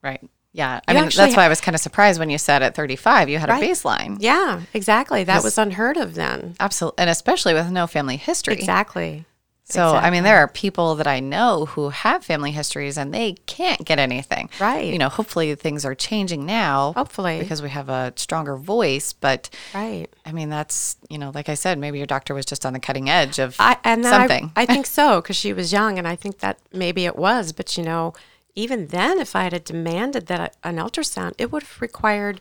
Right. 0.03 0.21
Yeah. 0.53 0.81
I 0.89 0.93
You 0.93 1.01
mean, 1.03 1.11
that's 1.15 1.37
why 1.37 1.45
I 1.45 1.49
was 1.49 1.61
kind 1.61 1.75
of 1.77 1.81
surprised 1.81 2.19
when 2.19 2.29
you 2.31 2.37
said 2.39 2.63
at 2.65 2.75
35 2.75 3.29
you 3.29 3.39
had 3.39 3.49
Right. 3.49 3.63
a 3.63 3.67
baseline. 3.67 4.17
Yeah, 4.21 4.63
exactly. 4.75 5.23
That 5.23 5.43
was 5.45 5.57
unheard 5.57 5.97
of 5.97 6.15
then. 6.15 6.57
Absolutely. 6.59 6.99
And 7.03 7.11
especially 7.11 7.55
with 7.55 7.71
no 7.71 7.87
family 7.87 8.17
history. 8.17 8.55
Exactly. 8.55 9.25
So, 9.73 9.95
I 9.95 10.11
mean, 10.11 10.23
there 10.23 10.39
are 10.39 10.49
people 10.49 10.95
that 10.97 11.07
I 11.07 11.21
know 11.21 11.67
who 11.67 11.91
have 11.91 12.25
family 12.25 12.51
histories 12.51 12.99
and 12.99 13.13
they 13.15 13.33
can't 13.47 13.85
get 13.85 13.99
anything. 13.99 14.51
Right. 14.61 14.93
You 14.93 14.99
know, 14.99 15.09
hopefully 15.09 15.55
things 15.55 15.85
are 15.85 15.95
changing 15.95 16.45
now. 16.47 16.93
Hopefully. 16.95 17.39
Because 17.39 17.63
we 17.63 17.71
have 17.71 17.89
a 17.89 18.13
stronger 18.17 18.57
voice. 18.57 19.13
But 19.13 19.51
Right. 19.75 20.07
I 20.27 20.33
mean, 20.33 20.49
that's, 20.49 20.97
you 21.09 21.19
know, 21.19 21.31
like 21.35 21.49
I 21.49 21.55
said, 21.55 21.79
maybe 21.79 21.99
your 21.99 22.07
doctor 22.07 22.35
was 22.35 22.47
just 22.47 22.67
on 22.67 22.73
the 22.73 22.81
cutting 22.81 23.09
edge 23.09 23.39
of 23.39 23.57
I 23.59 23.77
and 23.85 24.05
then 24.05 24.13
I- 24.13 24.19
something. 24.19 24.53
I, 24.57 24.67
think 24.67 24.87
so 25.01 25.21
because 25.21 25.37
she 25.37 25.53
was 25.53 25.73
young, 25.73 25.99
and 25.99 26.07
I 26.07 26.17
think 26.17 26.39
that 26.39 26.59
maybe 26.73 27.05
it 27.07 27.17
was. 27.17 27.53
But 27.53 27.77
you 27.79 27.85
know, 27.85 28.13
even 28.55 28.89
then, 28.89 29.19
if 29.19 29.35
I 29.37 29.45
had 29.45 29.65
demanded 29.65 30.27
that 30.27 30.57
an 30.65 30.77
ultrasound, 30.77 31.35
it 31.39 31.53
would 31.53 31.63
have 31.63 31.81
required 31.81 32.41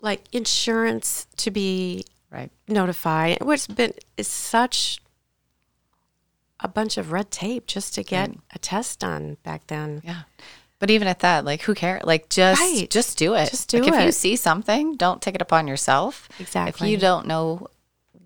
like 0.00 0.24
insurance 0.32 1.26
to 1.36 1.50
be 1.50 2.04
right. 2.30 2.50
notified. 2.68 3.38
It 3.40 3.46
would 3.46 3.60
have 3.60 3.76
been 3.76 3.94
is 4.16 4.28
such 4.28 5.00
a 6.60 6.68
bunch 6.68 6.96
of 6.98 7.12
red 7.12 7.30
tape 7.30 7.66
just 7.66 7.94
to 7.94 8.02
get 8.02 8.30
a 8.54 8.58
test 8.58 8.98
done 9.00 9.36
back 9.42 9.66
then. 9.68 10.00
Yeah. 10.04 10.22
But 10.80 10.90
even 10.90 11.08
at 11.08 11.20
that, 11.20 11.44
like, 11.44 11.62
who 11.62 11.74
cares? 11.74 12.02
Like, 12.04 12.28
just 12.28 12.60
Right. 12.60 12.88
just 12.88 13.18
do 13.18 13.34
it. 13.34 13.50
Just 13.50 13.68
do 13.68 13.82
like, 13.82 13.92
If 13.92 14.04
you 14.06 14.12
see 14.12 14.36
something, 14.36 14.96
don't 14.96 15.20
take 15.20 15.34
it 15.34 15.42
upon 15.42 15.66
yourself. 15.66 16.28
Exactly. 16.38 16.86
If 16.86 16.90
you 16.92 16.98
don't 16.98 17.26
know 17.26 17.66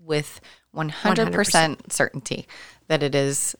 with 0.03 0.39
100% 0.75 1.91
certainty 1.91 2.47
that 2.87 3.01
it 3.03 3.15
is 3.15 3.55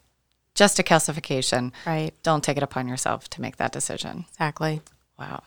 just 0.56 0.78
a 0.80 0.84
calcification, 0.84 1.72
Right. 1.86 2.14
don't 2.24 2.44
take 2.44 2.58
it 2.58 2.64
upon 2.64 2.88
yourself 2.88 3.30
to 3.32 3.42
make 3.42 3.58
that 3.58 3.72
decision. 3.72 4.26
Exactly. 4.34 4.82
Wow. 5.18 5.42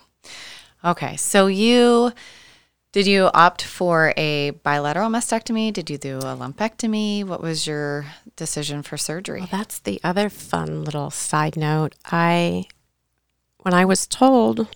Okay. 0.84 1.16
So 1.16 1.46
you 1.46 2.12
did 2.96 3.06
you 3.06 3.28
opt 3.34 3.62
for 3.62 4.14
a 4.16 4.52
bilateral 4.62 5.10
mastectomy? 5.10 5.70
Did 5.70 5.90
you 5.90 5.98
do 5.98 6.16
a 6.16 6.34
lumpectomy? 6.34 7.24
What 7.24 7.42
was 7.42 7.66
your 7.66 8.06
decision 8.36 8.82
for 8.82 8.96
surgery? 8.96 9.40
Well, 9.40 9.48
that's 9.52 9.80
the 9.80 10.00
other 10.02 10.30
fun 10.30 10.82
little 10.82 11.10
side 11.10 11.58
note. 11.58 11.94
I, 12.06 12.64
when 13.58 13.74
I 13.74 13.84
was 13.84 14.06
told 14.06 14.74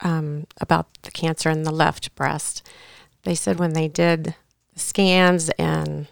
um, 0.00 0.46
about 0.60 0.88
the 1.00 1.10
cancer 1.10 1.48
in 1.48 1.62
the 1.62 1.70
left 1.70 2.14
breast, 2.14 2.68
they 3.22 3.34
said 3.34 3.58
when 3.58 3.72
they 3.72 3.88
did 3.88 4.34
the 4.74 4.80
scans 4.80 5.48
and 5.58 6.08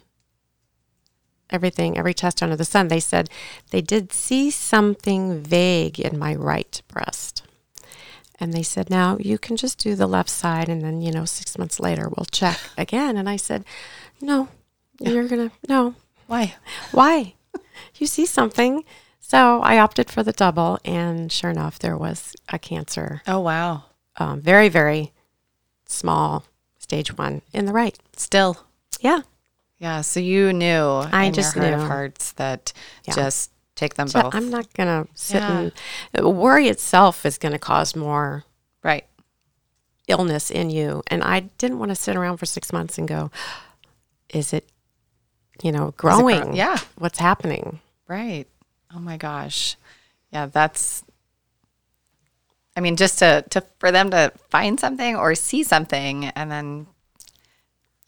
everything, 1.51 1.95
every 1.95 2.15
test 2.15 2.41
under 2.41 2.55
the 2.55 2.65
sun, 2.65 2.87
they 2.87 2.99
said 2.99 3.29
they 3.69 3.81
did 3.81 4.11
see 4.11 4.49
something 4.49 5.43
vague 5.43 5.99
in 5.99 6.17
my 6.17 6.33
right 6.33 6.81
breast. 6.87 7.43
And 8.39 8.53
they 8.53 8.63
said, 8.63 8.89
now 8.89 9.17
you 9.19 9.37
can 9.37 9.57
just 9.57 9.77
do 9.79 9.95
the 9.95 10.07
left 10.07 10.29
side, 10.29 10.69
and 10.69 10.81
then, 10.81 11.01
you 11.01 11.11
know, 11.11 11.25
six 11.25 11.57
months 11.57 11.79
later, 11.79 12.07
we'll 12.09 12.25
check 12.31 12.57
again. 12.77 13.17
And 13.17 13.27
I 13.29 13.35
said, 13.35 13.65
no, 14.21 14.47
you're 14.99 15.27
going 15.27 15.49
to, 15.49 15.55
no, 15.67 15.95
Why? 16.27 16.55
why? 16.91 17.33
you 17.95 18.07
see 18.07 18.25
something. 18.25 18.83
So 19.19 19.61
I 19.61 19.77
opted 19.77 20.09
for 20.09 20.23
the 20.23 20.31
double, 20.31 20.79
and 20.85 21.31
sure 21.31 21.49
enough, 21.49 21.79
there 21.79 21.97
was 21.97 22.35
a 22.49 22.57
cancer, 22.57 23.21
Oh 23.27 23.39
wow. 23.41 23.83
um, 24.17 24.41
very, 24.41 24.69
very 24.69 25.11
small, 25.85 26.45
stage 26.77 27.17
one 27.17 27.41
in 27.53 27.65
the 27.65 27.73
right. 27.73 27.97
Still. 28.15 28.57
Yeah, 29.01 29.21
Yeah. 29.79 30.01
So 30.01 30.19
you 30.19 30.51
knew 30.53 30.83
I 31.11 31.29
just 31.31 31.55
your 31.55 31.63
heart 31.63 31.75
knew. 31.77 31.81
of 31.83 31.87
hearts 31.87 32.31
that 32.33 32.73
Yeah. 33.05 33.13
just 33.15 33.51
take 33.79 33.95
them 33.95 34.07
So 34.07 34.21
both. 34.23 34.35
I'm 34.35 34.49
not 34.49 34.71
gonna 34.73 35.07
sit 35.15 35.41
Yeah. 35.41 35.69
and 36.13 36.37
worry 36.37 36.67
itself 36.67 37.25
is 37.25 37.37
going 37.37 37.53
to 37.53 37.59
cause 37.59 37.95
more 37.95 38.43
right. 38.83 39.05
illness 40.07 40.49
in 40.51 40.69
you, 40.69 41.03
and 41.07 41.23
I 41.23 41.41
didn't 41.57 41.79
want 41.79 41.89
to 41.89 41.95
sit 41.95 42.15
around 42.15 42.37
for 42.37 42.45
six 42.45 42.73
months 42.73 42.97
and 42.97 43.07
go, 43.07 43.29
is 44.29 44.53
it, 44.53 44.67
you 45.63 45.71
know, 45.71 45.87
Is 45.87 45.89
it 45.89 45.97
grow- 45.97 46.17
growing? 46.19 46.55
Yeah. 46.55 46.77
what's 46.97 47.19
happening? 47.19 47.79
Right. 48.07 48.47
Oh 48.93 48.99
my 48.99 49.17
gosh. 49.17 49.75
Yeah, 50.31 50.47
that's 50.47 51.03
I 52.75 52.81
mean 52.81 52.95
just 52.95 53.19
to 53.19 53.43
to 53.49 53.61
for 53.79 53.91
them 53.91 54.09
to 54.11 54.31
find 54.49 54.79
something 54.79 55.15
or 55.15 55.35
see 55.35 55.63
something 55.63 56.25
and 56.25 56.51
then 56.51 56.87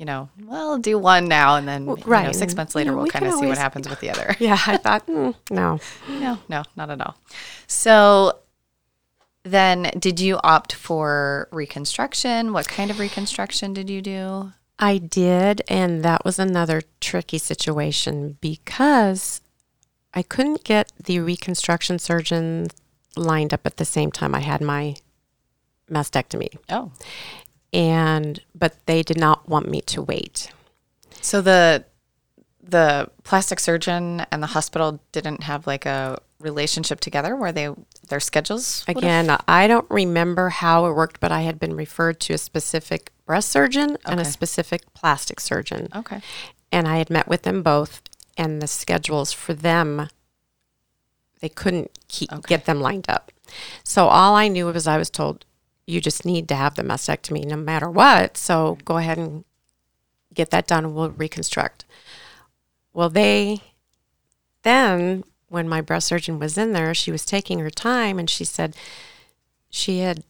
you 0.02 0.06
know, 0.06 0.30
well, 0.48 0.80
do 0.80 0.98
one 0.98 1.28
now 1.28 1.58
and 1.58 1.68
then 1.68 1.86
you 1.86 1.96
know, 1.96 2.32
6 2.32 2.56
months 2.56 2.74
later 2.74 2.90
know, 2.90 2.96
we'll 2.96 3.04
we 3.04 3.12
kind 3.12 3.28
of 3.28 3.36
see 3.36 3.46
what 3.46 3.60
happens 3.60 3.88
with 3.88 4.00
the 4.00 4.10
other. 4.10 4.36
Yeah, 4.40 4.58
I 4.66 4.78
thought, 4.78 5.06
mm, 5.06 5.36
no. 5.52 5.80
no, 6.10 6.40
no, 6.50 6.64
not 6.76 6.90
at 6.90 7.00
all. 7.00 7.18
So 7.68 8.40
then 9.44 9.92
did 10.00 10.20
you 10.20 10.40
opt 10.44 10.74
for 10.74 11.48
reconstruction? 11.52 12.52
What 12.52 12.68
kind 12.68 12.90
of 12.90 12.98
reconstruction 12.98 13.74
did 13.74 13.92
you 13.92 14.02
do? 14.02 14.54
I 14.80 14.98
did, 14.98 15.62
and 15.68 16.02
that 16.02 16.26
was 16.26 16.40
another 16.40 16.82
tricky 17.00 17.38
situation 17.38 18.40
because 18.42 19.40
I 20.16 20.24
couldn't 20.24 20.64
get 20.64 20.92
the 20.98 21.20
reconstruction 21.20 22.00
surgeon 22.00 22.70
lined 23.16 23.54
up 23.54 23.68
at 23.68 23.78
the 23.78 23.86
same 23.86 24.12
time 24.12 24.34
I 24.34 24.40
had 24.40 24.62
my 24.62 24.96
mastectomy. 25.92 26.58
Oh. 26.70 26.92
And 27.74 28.42
but 28.54 28.76
they 28.86 29.02
did 29.04 29.18
not 29.18 29.48
want 29.48 29.70
me 29.70 29.82
to 29.82 30.02
wait. 30.02 30.52
So 31.22 31.42
the 31.42 31.86
the 32.64 33.10
plastic 33.24 33.60
surgeon 33.60 34.26
and 34.32 34.42
the 34.44 34.48
hospital 34.48 35.02
didn't 35.12 35.44
have 35.44 35.66
like 35.68 35.86
a 35.86 36.20
relationship 36.40 37.00
together 37.00 37.36
where 37.36 37.52
they 37.52 37.70
their 38.10 38.20
schedules 38.20 38.84
would 38.88 39.04
have- 39.04 39.04
Again, 39.26 39.38
I 39.48 39.68
don't 39.68 39.90
remember 39.90 40.50
how 40.50 40.86
it 40.88 40.94
worked, 40.94 41.20
but 41.20 41.32
I 41.32 41.42
had 41.42 41.60
been 41.60 41.76
referred 41.76 42.20
to 42.22 42.34
a 42.34 42.38
specific 42.38 43.12
breast 43.26 43.50
surgeon 43.50 43.98
and 44.06 44.20
a 44.20 44.26
specific 44.26 44.94
plastic 44.94 45.40
surgeon. 45.40 45.88
Okay. 45.96 46.22
and 46.74 46.88
I 46.88 46.98
had 46.98 47.10
met 47.10 47.28
with 47.28 47.42
them 47.44 47.62
both, 47.64 48.02
and 48.38 48.62
the 48.62 48.68
schedules 48.68 49.34
for 49.34 49.54
them, 49.54 50.08
they 51.42 51.50
couldn't 51.50 51.92
keep, 52.08 52.32
Okay. 52.32 52.48
get 52.48 52.66
them 52.66 52.80
lined 52.80 53.06
up. 53.10 53.32
So 53.84 54.08
all 54.08 54.36
I 54.36 54.48
knew 54.48 54.68
was 54.68 54.88
I 54.88 54.98
was 54.98 55.10
told, 55.10 55.46
you 55.92 56.02
just 56.02 56.26
need 56.26 56.48
to 56.48 56.56
have 56.56 56.76
the 56.76 56.84
mastectomy 56.84 57.46
no 57.46 57.58
matter 57.58 57.90
what. 57.90 58.38
So 58.38 58.78
go 58.86 58.98
ahead 58.98 59.18
and 59.18 59.44
get 60.34 60.50
that 60.52 60.68
done, 60.68 60.94
we'll 60.94 61.10
reconstruct. 61.10 61.86
Well, 62.94 63.10
they 63.10 63.62
then, 64.64 65.24
when 65.50 65.68
my 65.68 65.82
breast 65.82 66.08
surgeon 66.08 66.40
was 66.40 66.58
in 66.58 66.72
there, 66.72 66.94
she 66.94 67.12
was 67.12 67.26
taking 67.26 67.60
her 67.60 67.70
time, 67.70 68.20
and 68.20 68.30
she 68.30 68.46
said 68.46 68.76
she 69.70 70.00
had 70.00 70.24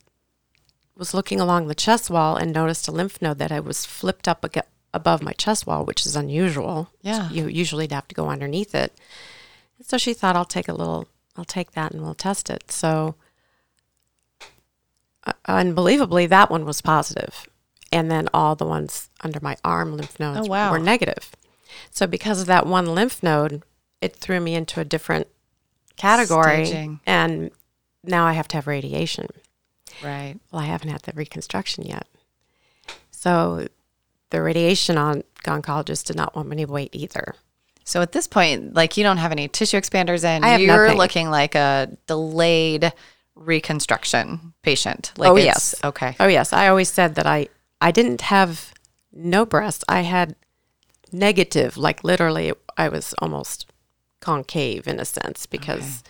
was 0.98 1.14
looking 1.14 1.40
along 1.40 1.68
the 1.68 1.76
chest 1.76 2.10
wall 2.10 2.36
and 2.36 2.54
noticed 2.54 2.88
a 2.88 2.92
lymph 2.92 3.22
node 3.22 3.40
that 3.40 3.52
I 3.52 3.60
was 3.60 3.86
flipped 3.86 4.28
up 4.28 4.46
ag- 4.46 4.66
above 4.94 5.24
my 5.24 5.32
chest 5.34 5.66
wall, 5.66 5.84
which 5.84 6.06
is 6.06 6.16
unusual. 6.16 6.90
Yeah. 7.02 7.30
You 7.32 7.48
usually 7.48 7.88
have 7.90 8.08
to 8.10 8.16
go 8.16 8.30
underneath 8.30 8.76
it. 8.76 8.94
And 9.78 9.88
so 9.88 9.98
she 9.98 10.14
thought, 10.14 10.36
I'll 10.36 10.46
take 10.46 10.68
a 10.68 10.74
little, 10.74 11.08
I'll 11.36 11.46
take 11.46 11.72
that 11.72 11.92
and 11.92 12.04
we'll 12.04 12.14
test 12.14 12.52
it. 12.52 12.72
So 12.72 13.16
unbelievably, 15.48 16.28
that 16.28 16.50
one 16.50 16.66
was 16.66 16.82
positive. 16.82 17.48
And 17.92 18.10
then 18.10 18.30
all 18.34 18.56
the 18.56 18.66
ones 18.66 19.10
under 19.22 19.40
my 19.42 19.58
arm 19.64 19.96
lymph 19.98 20.16
oh, 20.20 20.34
nodes 20.34 20.48
Oh, 20.48 20.52
wow. 20.52 20.72
were 20.72 20.80
negative. 20.80 21.32
So 21.90 22.08
because 22.08 22.40
of 22.42 22.48
that 22.48 22.66
one 22.66 22.86
lymph 22.96 23.22
node, 23.22 23.64
it 24.02 24.16
threw 24.16 24.40
me 24.40 24.56
into 24.56 24.80
a 24.80 24.86
different 24.86 25.28
category. 25.98 26.66
Staging. 26.66 27.00
And 27.06 27.52
now 28.04 28.26
I 28.26 28.34
have 28.34 28.48
to 28.50 28.58
have 28.58 28.68
radiation. 28.68 29.28
Right. 30.04 30.36
Well, 30.52 30.62
I 30.62 30.66
haven't 30.66 30.90
had 30.90 31.04
the 31.04 31.12
reconstruction 31.14 31.84
yet. 31.86 32.08
So 33.12 33.68
the 34.32 34.42
radiation 34.42 34.98
on 34.98 35.24
oncologist 35.44 36.06
did 36.06 36.16
not 36.16 36.36
want 36.36 36.50
me 36.50 36.58
to 36.58 36.72
wait 36.72 36.90
either. 36.94 37.36
So 37.84 38.02
at 38.02 38.12
this 38.14 38.28
point, 38.28 38.74
like 38.74 38.96
you 38.98 39.04
don't 39.04 39.18
have 39.18 39.32
any 39.32 39.48
tissue 39.48 39.78
expanders 39.78 40.24
in. 40.24 40.44
I 40.44 40.50
have 40.50 40.62
You're 40.62 40.86
nothing. 40.86 40.98
looking 40.98 41.30
like 41.30 41.56
a 41.56 41.90
delayed 42.08 42.94
reconstruction 43.42 44.54
patient. 44.62 45.12
Like 45.18 45.32
Oh, 45.32 45.36
yes. 45.36 45.76
Okay. 45.84 46.16
Oh 46.20 46.28
yes, 46.28 46.54
I 46.54 46.68
always 46.68 46.90
said 46.90 47.16
that 47.16 47.26
I 47.26 47.48
I 47.82 47.92
didn't 47.92 48.22
have 48.22 48.74
no 49.12 49.46
breasts. 49.46 49.84
I 49.90 50.02
had 50.02 50.36
negative, 51.12 51.78
like 51.78 52.04
literally 52.04 52.54
I 52.78 52.90
was 52.90 53.14
almost 53.20 53.66
concave 54.20 54.88
in 54.88 55.00
a 55.00 55.06
sense 55.06 55.46
because 55.46 56.04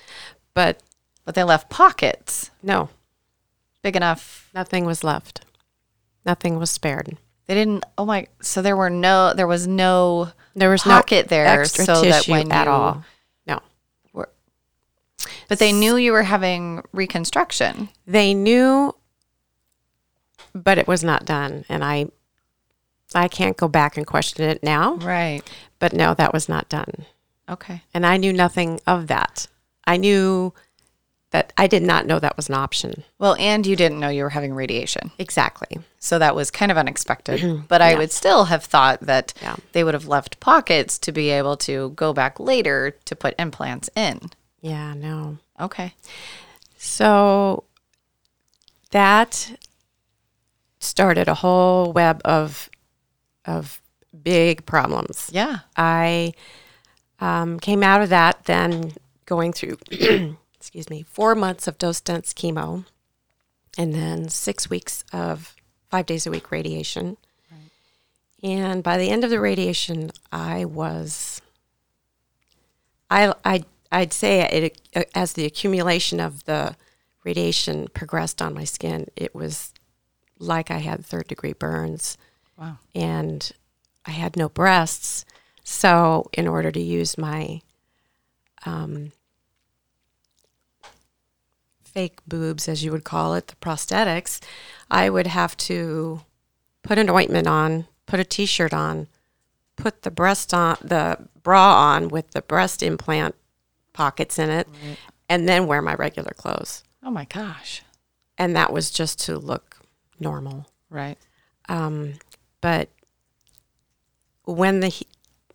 but 0.54 0.82
But 1.26 1.36
they 1.36 1.44
left 1.44 1.70
pockets 1.70 2.52
no, 2.62 2.90
big 3.82 3.96
enough. 3.96 4.50
nothing 4.54 4.86
was 4.86 5.04
left. 5.04 5.46
Nothing 6.26 6.60
was 6.60 6.70
spared. 6.70 7.18
They 7.48 7.56
didn't. 7.56 7.84
Oh 7.98 8.06
my. 8.06 8.28
So 8.42 8.62
there 8.62 8.78
were 8.78 8.90
no. 8.92 9.34
There 9.34 9.48
was 9.48 9.66
no 9.68 10.30
There 10.56 10.70
was 10.70 10.84
pocket 10.84 11.26
no 11.26 11.30
there, 11.30 11.62
extra 11.62 11.86
so 11.86 12.02
that 12.04 12.28
when 12.28 12.52
at 12.52 12.66
you 12.66 12.72
all. 12.72 13.04
But 15.48 15.60
they 15.60 15.72
knew 15.72 15.96
you 15.98 16.12
were 16.12 16.24
having 16.24 16.82
reconstruction. 16.94 17.90
They 18.08 18.34
knew 18.34 18.96
but 20.54 20.78
it 20.78 20.88
was 20.88 21.04
not 21.04 21.26
done 21.26 21.64
and 21.70 21.84
I 21.84 22.08
I 23.14 23.28
can't 23.28 23.58
go 23.58 23.68
back 23.68 23.98
and 23.98 24.08
question 24.08 24.50
it 24.50 24.64
now, 24.64 24.96
Right. 24.96 25.42
but 25.80 25.92
no, 25.94 26.14
that 26.14 26.32
was 26.34 26.48
not 26.48 26.70
done. 26.70 27.06
Okay. 27.50 27.84
And 27.94 28.06
I 28.06 28.16
knew 28.16 28.32
nothing 28.32 28.80
of 28.88 29.08
that. 29.08 29.48
I 29.86 29.98
knew 29.98 30.54
that 31.32 31.52
I 31.58 31.68
did 31.68 31.84
not 31.84 32.06
know 32.06 32.20
that 32.20 32.38
was 32.38 32.48
an 32.48 32.56
option. 32.56 33.04
Well, 33.20 33.36
and 33.38 33.66
you 33.68 33.76
didn't 33.76 34.00
know 34.00 34.08
you 34.10 34.24
were 34.24 34.30
having 34.30 34.54
radiation. 34.54 35.12
Exactly. 35.20 35.80
So 36.00 36.20
that 36.20 36.36
was 36.36 36.52
kind 36.52 36.72
of 36.72 36.78
unexpected. 36.78 37.64
But 37.68 37.82
I 37.82 37.96
would 37.96 38.12
still 38.14 38.46
have 38.46 38.64
thought 38.64 39.02
that 39.02 39.34
Yeah. 39.42 39.56
they 39.74 39.84
would 39.84 39.94
have 39.94 40.08
left 40.08 40.40
pockets 40.40 40.98
to 41.00 41.12
be 41.12 41.30
able 41.32 41.58
to 41.58 41.90
go 41.92 42.14
back 42.14 42.40
later 42.40 42.92
to 43.06 43.16
put 43.16 43.36
implants 43.38 43.90
in. 43.96 44.20
Yeah, 44.62 44.94
no. 44.94 45.38
Okay. 45.60 45.94
So 46.78 47.64
that 48.92 49.58
started 50.80 51.28
a 51.28 51.36
whole 51.36 51.92
web 51.92 52.22
of 52.26 52.70
of 53.46 53.82
big 54.24 54.66
problems. 54.66 55.30
Yeah. 55.34 55.60
I 55.76 56.34
um, 57.20 57.60
came 57.60 57.84
out 57.84 58.02
of 58.02 58.10
that 58.10 58.46
then 58.46 58.94
going 59.26 59.54
through, 59.54 59.78
excuse 60.56 60.90
me, 60.90 61.04
four 61.04 61.36
months 61.36 61.68
of 61.68 61.78
dose 61.78 62.02
dense 62.02 62.34
chemo 62.34 62.86
and 63.78 63.94
then 63.94 64.30
six 64.30 64.70
weeks 64.70 65.04
of 65.14 65.56
five 65.90 66.06
days 66.06 66.28
a 66.28 66.32
week 66.32 66.52
radiation. 66.52 67.18
Right. 67.50 68.50
And 68.52 68.84
by 68.84 68.98
the 68.98 69.10
end 69.10 69.24
of 69.24 69.30
the 69.30 69.40
radiation, 69.40 70.12
I 70.32 70.66
was, 70.66 71.42
I, 73.10 73.34
I, 73.46 73.64
I'd 73.92 74.14
say 74.14 74.42
it, 74.42 75.08
as 75.14 75.34
the 75.34 75.46
accumulation 75.46 76.20
of 76.20 76.46
the 76.46 76.76
radiation 77.24 77.88
progressed 77.94 78.42
on 78.42 78.54
my 78.54 78.64
skin, 78.64 79.08
it 79.16 79.36
was 79.36 79.74
like 80.40 80.72
I 80.72 80.78
had 80.78 81.06
third 81.06 81.28
degree 81.28 81.54
burns 81.54 82.18
Wow. 82.58 82.78
and 82.96 83.52
I 84.06 84.12
had 84.12 84.36
no 84.38 84.50
breasts. 84.50 85.26
So, 85.64 86.30
in 86.34 86.48
order 86.48 86.72
to 86.72 86.80
use 86.82 87.18
my 87.18 87.62
um, 88.66 89.12
fake 91.84 92.20
boobs, 92.28 92.68
as 92.68 92.84
you 92.84 92.92
would 92.92 93.04
call 93.04 93.36
it, 93.36 93.48
the 93.48 93.56
prosthetics, 93.58 94.40
I 94.90 95.10
would 95.10 95.28
have 95.28 95.56
to 95.58 96.22
put 96.82 96.98
an 96.98 97.10
ointment 97.10 97.48
on, 97.48 97.86
put 98.06 98.20
a 98.20 98.24
t 98.24 98.46
shirt 98.46 98.74
on, 98.74 99.08
put 99.76 100.02
the 100.02 100.12
breast 100.12 100.54
on, 100.54 100.78
the 100.82 101.28
bra 101.44 101.76
on 101.94 102.08
with 102.08 102.32
the 102.32 102.42
breast 102.42 102.82
implant 102.82 103.36
pockets 104.02 104.40
in 104.40 104.50
it, 104.50 104.68
and 105.30 105.48
then 105.48 105.68
wear 105.68 105.80
my 105.80 105.94
regular 105.94 106.32
clothes. 106.36 106.84
Oh 107.04 107.12
my 107.12 107.26
gosh. 107.26 107.84
And 108.36 108.56
that 108.56 108.74
was 108.74 108.90
just 108.90 109.20
to 109.26 109.38
look 109.38 109.78
normal. 110.20 110.66
Right. 110.90 111.20
Um, 111.70 112.14
but 112.62 112.90
when 114.46 114.80
the 114.80 114.88
he- 114.88 115.06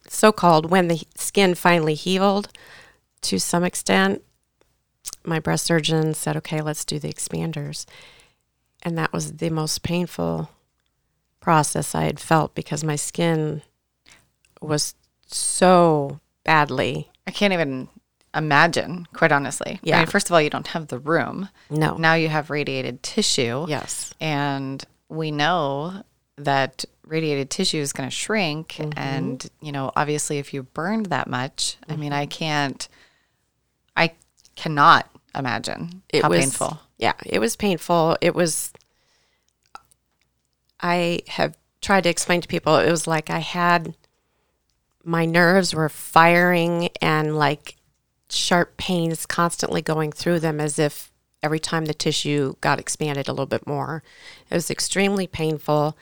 so-called 0.09 0.71
when 0.71 0.87
the 0.87 1.03
skin 1.17 1.57
finally 1.57 1.95
healed 1.95 2.49
to 3.21 3.41
some 3.41 3.65
extent 3.65 4.23
my 5.25 5.41
breast 5.41 5.67
surgeon 5.67 6.15
said 6.15 6.37
okay 6.37 6.61
let's 6.61 6.85
do 6.85 7.01
the 7.01 7.13
expanders 7.13 7.85
and 8.85 8.97
that 8.97 9.13
was 9.13 9.39
the 9.39 9.51
most 9.51 9.83
painful 9.83 10.49
process 11.41 11.93
i 11.93 12.05
had 12.05 12.21
felt 12.21 12.55
because 12.55 12.85
my 12.85 12.95
skin 12.95 13.61
was 14.63 14.95
so 15.27 16.21
badly 16.45 17.11
I 17.27 17.33
can't 17.33 17.53
even 17.53 17.89
imagine, 18.37 19.07
quite 19.15 19.33
honestly. 19.33 19.73
I 19.75 19.81
Yeah. 19.83 19.99
mean, 19.99 20.07
first 20.07 20.29
of 20.29 20.33
all, 20.35 20.41
you 20.43 20.51
don't 20.51 20.67
have 20.69 20.89
the 20.89 20.99
room. 20.99 21.49
no 21.71 21.97
Now 21.97 22.15
you 22.15 22.29
have 22.29 22.51
radiated 22.51 23.03
tissue. 23.03 23.67
yes 23.69 24.13
And 24.21 24.85
we 25.09 25.31
know 25.31 26.03
that 26.37 26.85
radiated 27.07 27.49
tissue 27.51 27.79
is 27.79 27.93
going 27.93 28.09
to 28.09 28.15
shrink. 28.15 28.75
Mm-hmm. 28.75 28.99
And, 28.99 29.47
you 29.61 29.73
know, 29.73 29.91
obviously, 29.97 30.39
if 30.39 30.53
you 30.53 30.65
burned 30.65 31.07
that 31.07 31.29
much, 31.29 31.77
I 31.89 31.97
mean, 31.97 32.11
Mm-hmm. 32.13 32.21
I 32.21 32.27
can't, 32.27 32.89
I 33.97 34.13
cannot 34.57 35.09
imagine 35.35 36.03
how 36.13 36.29
was, 36.29 36.41
painful. 36.41 36.81
Yeah, 36.99 37.13
it 37.25 37.39
was 37.39 37.57
painful. 37.57 38.17
It 38.21 38.35
was. 38.35 38.73
I 40.81 41.21
have 41.29 41.57
tried 41.81 42.03
to 42.03 42.11
explain 42.11 42.41
to 42.41 42.49
people. 42.49 42.77
It 42.77 42.91
was 42.91 43.07
like 43.07 43.31
I 43.31 43.39
had 43.39 43.95
my 45.05 45.25
nerves 45.25 45.75
were 45.75 45.89
firing 45.89 46.89
and 47.01 47.37
like 47.37 47.76
sharp 48.31 48.77
pains 48.77 49.27
constantly 49.27 49.83
going 49.83 50.13
through 50.13 50.41
them, 50.41 50.61
as 50.61 50.79
if 50.79 51.13
every 51.43 51.61
time 51.61 51.85
the 51.85 51.95
tissue 51.95 52.55
got 52.61 52.81
expanded 52.81 53.29
a 53.29 53.33
little 53.33 53.47
bit 53.47 53.67
more. 53.67 54.03
It 54.51 54.55
was 54.55 54.71
extremely 54.71 55.27
painful. 55.27 55.97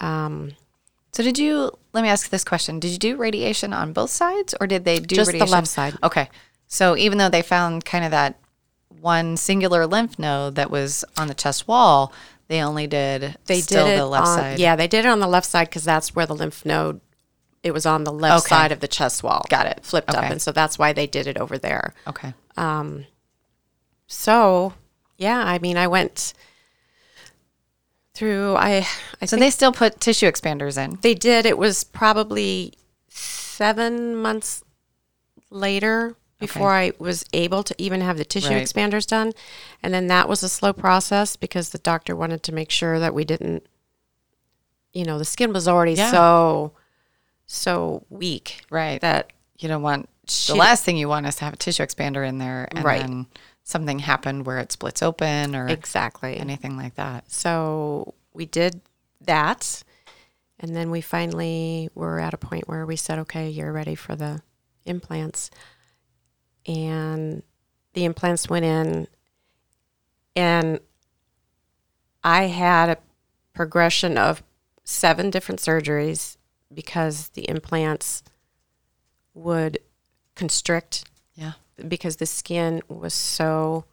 Um, 0.00 0.52
So, 1.12 1.22
did 1.22 1.38
you, 1.38 1.70
let 1.92 2.02
me 2.02 2.08
ask 2.08 2.28
this 2.28 2.44
question 2.44 2.80
Did 2.80 2.90
you 2.90 2.98
do 2.98 3.16
radiation 3.16 3.72
on 3.72 3.92
both 3.92 4.10
sides 4.10 4.54
or 4.60 4.66
did 4.66 4.84
they 4.84 4.98
do 4.98 5.16
Just 5.16 5.32
the 5.32 5.46
left 5.46 5.68
side. 5.68 5.94
Okay. 6.02 6.28
So, 6.66 6.96
even 6.96 7.18
though 7.18 7.28
they 7.28 7.42
found 7.42 7.84
kind 7.84 8.04
of 8.04 8.10
that 8.10 8.38
one 9.00 9.36
singular 9.36 9.86
lymph 9.86 10.18
node 10.18 10.56
that 10.56 10.70
was 10.70 11.04
on 11.16 11.28
the 11.28 11.34
chest 11.34 11.68
wall, 11.68 12.12
they 12.48 12.62
only 12.62 12.86
did 12.86 13.36
they 13.46 13.60
still 13.60 13.86
did 13.86 13.94
it 13.94 13.98
the 13.98 14.06
left 14.06 14.26
on, 14.26 14.38
side. 14.38 14.58
Yeah, 14.58 14.76
they 14.76 14.88
did 14.88 15.04
it 15.04 15.08
on 15.08 15.20
the 15.20 15.26
left 15.26 15.46
side 15.46 15.68
because 15.68 15.84
that's 15.84 16.14
where 16.14 16.26
the 16.26 16.34
lymph 16.34 16.64
node. 16.64 17.00
It 17.66 17.74
was 17.74 17.84
on 17.84 18.04
the 18.04 18.12
left 18.12 18.44
Okay. 18.46 18.54
side 18.54 18.70
of 18.70 18.78
the 18.78 18.86
chest 18.86 19.24
wall. 19.24 19.44
Got 19.50 19.66
it. 19.66 19.80
Flipped 19.82 20.10
up, 20.14 20.22
and 20.22 20.40
so 20.40 20.52
that's 20.52 20.78
why 20.78 20.92
they 20.92 21.08
did 21.08 21.26
it 21.26 21.36
over 21.36 21.58
there. 21.58 21.94
Okay. 22.06 22.32
Um, 22.56 23.06
So, 24.06 24.74
yeah, 25.18 25.38
I 25.44 25.58
mean, 25.58 25.76
I 25.76 25.88
went 25.88 26.32
through. 28.14 28.54
I, 28.56 28.86
I 29.20 29.24
So, 29.26 29.36
they 29.36 29.50
still 29.50 29.72
put 29.72 30.00
tissue 30.00 30.26
expanders 30.30 30.78
in. 30.82 30.98
they 31.02 31.14
did. 31.14 31.44
It 31.44 31.58
was 31.58 31.82
probably 31.82 32.74
seven 33.08 34.14
months 34.14 34.62
later 35.50 36.14
before 36.38 36.70
I 36.72 36.92
was 36.98 37.24
able 37.32 37.62
to 37.64 37.74
even 37.78 38.00
have 38.02 38.16
the 38.18 38.24
tissue 38.24 38.50
Right. 38.54 38.62
expanders 38.64 39.06
done, 39.08 39.32
and 39.82 39.92
then 39.92 40.06
that 40.06 40.28
was 40.28 40.42
a 40.44 40.48
slow 40.48 40.72
process 40.72 41.34
because 41.34 41.70
the 41.70 41.78
doctor 41.78 42.14
wanted 42.14 42.42
to 42.44 42.52
make 42.54 42.70
sure 42.70 43.00
that 43.00 43.12
we 43.12 43.24
didn't. 43.24 43.66
You 44.92 45.04
know, 45.04 45.18
the 45.18 45.24
skin 45.24 45.52
was 45.52 45.66
already 45.66 45.94
Yeah. 45.94 46.10
so, 46.12 46.72
so 47.46 48.04
weak 48.10 48.62
Right. 48.70 49.00
that 49.00 49.32
you 49.58 49.68
don't 49.68 49.82
want 49.82 50.08
the 50.48 50.56
last 50.56 50.82
thing 50.84 50.96
you 50.96 51.08
want 51.08 51.24
is 51.26 51.36
to 51.36 51.44
have 51.44 51.54
a 51.54 51.56
tissue 51.56 51.84
expander 51.84 52.26
in 52.26 52.38
there 52.38 52.66
and 52.72 52.84
Right. 52.84 53.00
then 53.00 53.26
something 53.62 54.00
happened 54.00 54.44
where 54.44 54.58
it 54.58 54.72
splits 54.72 55.02
open 55.02 55.54
or 55.54 55.68
exactly 55.68 56.36
anything 56.36 56.76
like 56.76 56.96
that. 56.96 57.30
So 57.30 58.14
we 58.32 58.44
did 58.46 58.80
that. 59.20 59.82
And 60.58 60.74
then 60.74 60.90
we 60.90 61.00
finally 61.00 61.90
were 61.94 62.18
at 62.18 62.34
a 62.34 62.38
point 62.38 62.66
where 62.68 62.86
we 62.86 62.96
said, 62.96 63.18
okay, 63.20 63.48
you're 63.48 63.72
ready 63.72 63.94
for 63.94 64.16
the 64.16 64.40
implants. 64.84 65.50
And 66.66 67.42
the 67.92 68.04
implants 68.04 68.48
went 68.48 68.64
in. 68.64 69.06
And 70.34 70.80
I 72.24 72.44
had 72.44 72.88
a 72.88 72.98
progression 73.54 74.18
of 74.18 74.42
seven 74.84 75.30
different 75.30 75.60
surgeries 75.60 76.36
because 76.72 77.28
the 77.30 77.48
implants 77.48 78.22
would 79.34 79.78
constrict 80.34 81.04
Yeah. 81.34 81.52
because 81.88 82.16
the 82.16 82.26
skin 82.26 82.82
was 82.88 83.14
so 83.14 83.84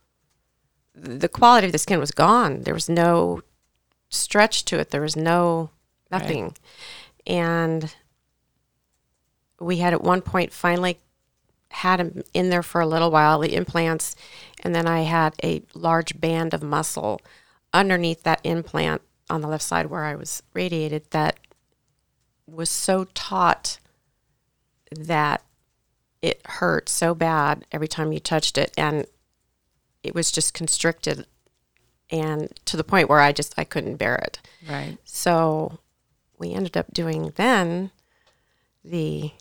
the 0.95 1.27
quality 1.29 1.65
of 1.65 1.71
the 1.73 1.79
skin 1.79 1.99
was 1.99 2.11
gone. 2.11 2.61
There 2.61 2.73
was 2.73 2.87
no 2.87 3.41
stretch 4.09 4.63
to 4.65 4.77
it. 4.79 4.91
There 4.91 5.01
was 5.01 5.15
no 5.15 5.71
nothing. 6.11 6.55
And 7.25 7.95
we 9.59 9.77
had 9.77 9.93
at 9.93 10.03
one 10.03 10.21
point 10.21 10.53
finally 10.53 10.99
had 11.69 11.99
him 11.99 12.23
in 12.33 12.49
there 12.51 12.61
for 12.61 12.79
a 12.81 12.85
little 12.85 13.09
while, 13.09 13.39
the 13.39 13.55
implants, 13.55 14.15
and 14.61 14.75
then 14.75 14.85
I 14.87 15.01
had 15.01 15.33
a 15.43 15.63
large 15.73 16.19
band 16.21 16.53
of 16.53 16.61
muscle 16.61 17.19
underneath 17.73 18.21
that 18.23 18.41
implant 18.43 19.01
on 19.29 19.41
the 19.41 19.47
left 19.47 19.63
side 19.63 19.87
where 19.87 20.03
I 20.03 20.13
was 20.13 20.43
radiated 20.53 21.09
that 21.09 21.39
was 22.47 22.69
so 22.69 23.05
taut 23.13 23.79
that 24.91 25.43
it 26.21 26.41
hurt 26.45 26.87
so 26.89 27.13
bad 27.13 27.65
every 27.71 27.87
time 27.87 28.11
you 28.11 28.19
touched 28.19 28.57
it 28.57 28.71
and 28.77 29.05
it 30.03 30.13
was 30.13 30.31
just 30.31 30.53
constricted 30.53 31.25
and 32.09 32.53
to 32.65 32.77
the 32.77 32.83
point 32.83 33.09
where 33.09 33.19
I 33.19 33.31
just 33.31 33.53
I 33.57 33.63
couldn't 33.63 33.97
bear 33.97 34.15
it. 34.15 34.39
Right. 34.69 34.97
So 35.03 35.79
we 36.37 36.53
ended 36.53 36.77
up 36.77 36.93
doing 36.93 37.33
then 37.35 37.91
the 38.83 39.31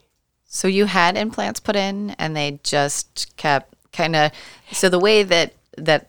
So 0.47 0.69
you 0.69 0.87
had 0.87 1.17
implants 1.17 1.61
put 1.61 1.77
in, 1.77 2.11
and 2.11 2.37
they 2.37 2.61
just 2.63 3.37
kept 3.37 3.75
kind 3.93 4.17
of. 4.17 4.33
So 4.71 4.89
the 4.89 4.99
way 4.99 5.23
that 5.23 5.55
that 5.77 6.09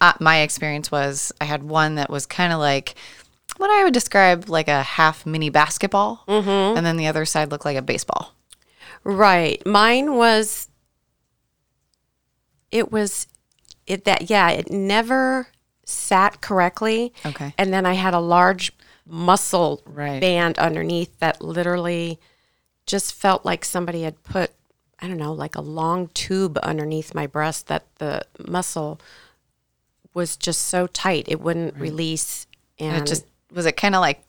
uh, 0.00 0.14
my 0.20 0.40
experience 0.40 0.90
was, 0.90 1.32
I 1.40 1.44
had 1.44 1.62
one 1.62 1.94
that 1.96 2.10
was 2.10 2.26
kind 2.26 2.52
of 2.52 2.58
like 2.58 2.94
what 3.56 3.70
I 3.70 3.84
would 3.84 3.94
describe 3.94 4.48
like 4.48 4.68
a 4.68 4.82
half 4.82 5.26
mini 5.26 5.50
basketball, 5.50 6.24
mm-hmm. 6.26 6.76
and 6.76 6.84
then 6.84 6.96
the 6.96 7.06
other 7.06 7.24
side 7.24 7.50
looked 7.50 7.64
like 7.64 7.76
a 7.76 7.82
baseball. 7.82 8.34
Right. 9.04 9.64
Mine 9.66 10.16
was 10.16 10.68
it 12.70 12.90
was 12.90 13.26
it 13.86 14.04
that 14.04 14.30
yeah, 14.30 14.50
it 14.50 14.70
never 14.70 15.48
sat 15.84 16.40
correctly. 16.40 17.12
Okay. 17.24 17.54
And 17.58 17.72
then 17.72 17.86
I 17.86 17.92
had 17.94 18.14
a 18.14 18.20
large 18.20 18.72
muscle 19.06 19.82
Right. 19.84 20.20
band 20.20 20.58
underneath 20.58 21.18
that 21.20 21.42
literally 21.42 22.18
just 22.86 23.12
felt 23.14 23.44
like 23.44 23.64
somebody 23.64 24.02
had 24.02 24.22
put 24.22 24.50
I 25.00 25.08
don't 25.08 25.18
know, 25.18 25.32
like 25.32 25.54
a 25.54 25.60
long 25.60 26.08
tube 26.14 26.58
underneath 26.62 27.14
my 27.14 27.26
breast 27.26 27.66
that 27.66 27.84
the 27.96 28.22
muscle 28.46 29.00
was 30.14 30.36
just 30.36 30.62
so 30.62 30.86
tight 30.86 31.26
it 31.28 31.40
wouldn't 31.40 31.76
release 31.76 32.46
and, 32.78 32.96
And 32.96 33.02
it 33.02 33.08
just 33.08 33.24
was 33.54 33.66
it 33.66 33.76
kind 33.76 33.94
of 33.94 34.00
like. 34.00 34.22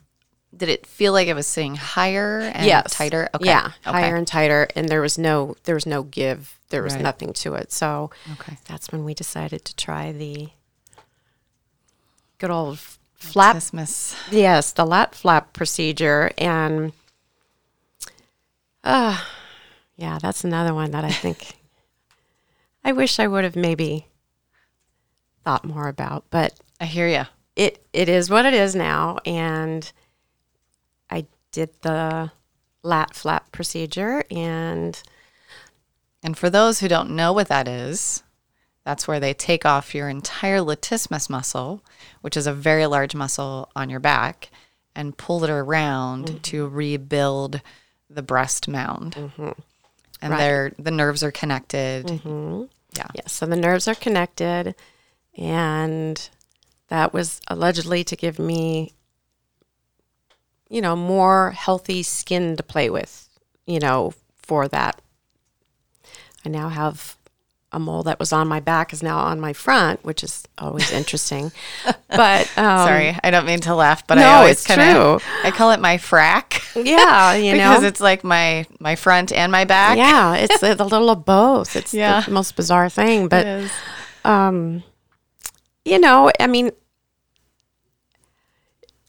Did 0.56 0.70
it 0.70 0.86
feel 0.86 1.12
like 1.12 1.28
it 1.28 1.34
was 1.34 1.48
sitting 1.48 1.76
higher 1.76 2.40
and 2.56 2.66
yes. 2.66 2.94
tighter? 2.94 3.28
Okay. 3.36 3.46
Yeah, 3.48 3.72
Okay. 3.86 4.00
higher 4.00 4.16
and 4.16 4.26
tighter, 4.26 4.70
and 4.74 4.88
there 4.88 5.02
was 5.02 5.18
no 5.18 5.56
there 5.66 5.76
was 5.76 5.86
no 5.86 6.04
give. 6.04 6.58
There 6.70 6.82
was 6.82 6.94
Right. 6.94 7.02
nothing 7.02 7.34
to 7.34 7.56
it. 7.56 7.74
So 7.74 8.10
Okay. 8.34 8.58
that's 8.66 8.90
when 8.90 9.04
we 9.04 9.14
decided 9.14 9.66
to 9.66 9.76
try 9.76 10.14
the 10.14 10.50
good 12.38 12.50
old 12.52 12.80
flap. 13.16 13.52
Christmas. 13.56 14.16
Yes, 14.32 14.72
the 14.72 14.86
lat 14.86 15.14
flap 15.14 15.52
procedure, 15.52 16.32
and 16.38 16.94
uh, 18.84 19.22
yeah, 19.98 20.20
that's 20.22 20.44
another 20.46 20.74
one 20.74 20.92
that 20.92 21.04
I 21.04 21.12
think 21.12 21.58
I 22.86 22.94
wish 22.94 23.20
I 23.20 23.28
would 23.28 23.44
have 23.44 23.56
maybe 23.58 24.08
thought 25.44 25.66
more 25.66 25.90
about, 25.90 26.24
but 26.30 26.54
I 26.80 26.86
hear 26.86 27.08
you. 27.10 27.26
It 27.56 27.86
it 27.94 28.10
is 28.10 28.30
what 28.30 28.46
it 28.46 28.54
is 28.54 28.76
now 28.76 29.18
and 29.26 29.92
i 31.10 31.26
did 31.52 31.70
the 31.82 32.32
lat 32.84 33.14
flap 33.16 33.52
procedure 33.52 34.24
and 34.30 35.02
And 36.26 36.36
for 36.36 36.50
those 36.50 36.80
who 36.80 36.88
don't 36.88 37.12
know 37.12 37.32
what 37.34 37.50
that 37.50 37.68
is, 37.68 38.24
that's 38.84 39.08
where 39.08 39.20
they 39.20 39.36
take 39.36 39.64
off 39.64 39.94
your 39.94 40.10
entire 40.10 40.58
latissimus 40.58 41.30
muscle, 41.30 41.84
which 42.22 42.36
is 42.36 42.48
a 42.48 42.54
very 42.54 42.88
large 42.88 43.14
muscle 43.14 43.70
on 43.76 43.92
your 43.92 44.00
back, 44.00 44.50
and 44.96 45.16
pull 45.16 45.44
it 45.44 45.52
around 45.52 46.26
mm-hmm. 46.26 46.38
to 46.40 46.68
rebuild 46.68 47.62
the 48.10 48.24
breast 48.24 48.68
mound. 48.68 49.14
Mm-hmm. 49.14 49.52
And 50.20 50.34
they're 50.34 50.72
the 50.80 50.90
nerves 50.90 51.22
are 51.22 51.32
connected. 51.32 52.08
Mm-hmm. 52.08 52.64
Yeah. 52.98 53.08
yeah 53.14 53.28
so 53.28 53.46
the 53.46 53.56
nerves 53.56 53.88
are 53.88 53.94
connected 53.94 54.74
and 55.38 56.30
that 56.90 57.14
was 57.14 57.42
allegedly 57.48 58.04
to 58.04 58.16
give 58.16 58.38
me 58.40 58.94
you 60.70 60.82
know 60.82 60.96
more 60.96 61.52
healthy 61.52 62.02
skin 62.04 62.56
to 62.58 62.64
play 62.64 62.90
with 62.90 63.30
you 63.66 63.80
know 63.80 64.14
for 64.36 64.68
that 64.68 65.02
i 66.46 66.50
now 66.50 66.70
have 66.70 67.16
a 67.72 67.80
mole 67.80 68.04
that 68.04 68.20
was 68.20 68.32
on 68.32 68.48
my 68.48 68.60
back 68.60 68.94
is 68.94 69.04
now 69.04 69.18
on 69.18 69.40
my 69.40 69.52
front 69.52 70.04
which 70.06 70.24
is 70.24 70.44
always 70.58 70.92
interesting 70.92 71.52
but 72.10 72.48
um, 72.58 72.88
Sorry, 72.88 73.18
I 73.22 73.32
don't 73.32 73.46
mean 73.46 73.60
to 73.62 73.76
laugh, 73.76 74.08
but 74.08 74.16
no, 74.16 74.22
I 74.26 74.34
always 74.36 74.66
kind 74.66 74.80
of 74.82 75.22
I 75.44 75.52
call 75.52 75.72
it 75.72 75.82
my 75.82 75.98
frack 75.98 76.62
yeah 76.86 77.34
you 77.36 77.52
because 77.52 77.82
know 77.82 77.88
it's 77.88 78.00
like 78.00 78.24
my 78.24 78.66
my 78.80 78.96
front 78.96 79.34
and 79.34 79.52
my 79.52 79.66
back. 79.66 79.98
yeah 79.98 80.36
it's 80.36 80.64
a, 80.64 80.76
little 80.76 81.10
of 81.10 81.26
both 81.26 81.76
it's 81.76 81.94
Yeah. 81.94 82.22
the 82.22 82.32
most 82.32 82.56
bizarre 82.56 82.88
thing 82.90 83.28
but 83.28 83.46
It 83.46 83.50
is. 83.64 83.72
um, 84.24 84.84
you 85.86 86.00
know, 86.00 86.32
I 86.40 86.48
mean, 86.48 86.72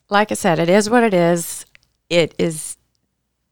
like 0.08 0.30
I 0.30 0.34
said, 0.34 0.58
it 0.58 0.68
is 0.68 0.88
what 0.88 1.02
it 1.02 1.14
is. 1.14 1.66
It 2.08 2.34
is 2.38 2.76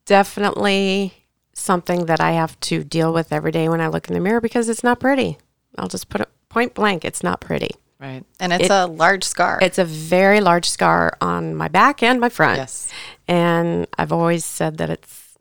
definitely 0.05 1.25
something 1.55 2.07
that 2.07 2.21
I 2.21 2.33
have 2.33 2.59
to 2.61 2.85
deal 2.85 3.13
with 3.13 3.33
every 3.33 3.51
day 3.51 3.69
when 3.69 3.81
I 3.81 3.89
look 3.89 4.09
in 4.09 4.15
the 4.15 4.21
mirror 4.21 4.41
because 4.41 4.69
it's 4.69 4.85
not 4.85 5.01
pretty. 5.01 5.39
I'll 5.77 5.89
just 5.89 6.09
put 6.09 6.21
it 6.21 6.29
point 6.49 6.75
blank. 6.75 7.05
It's 7.05 7.23
not 7.23 7.41
pretty. 7.41 7.71
Right. 7.99 8.25
And 8.39 8.53
it's 8.53 8.71
a 8.71 8.87
large 8.87 9.25
scar. 9.25 9.59
It's 9.63 9.79
a 9.79 9.85
very 9.85 10.41
large 10.41 10.69
scar 10.69 11.17
on 11.21 11.55
my 11.55 11.69
back 11.69 12.03
and 12.03 12.21
my 12.21 12.29
front. 12.29 12.59
yes. 12.59 12.93
And 13.27 13.87
I've 13.97 14.13
always 14.13 14.45
said 14.45 14.77
that 14.77 14.91
it's, 14.91 15.39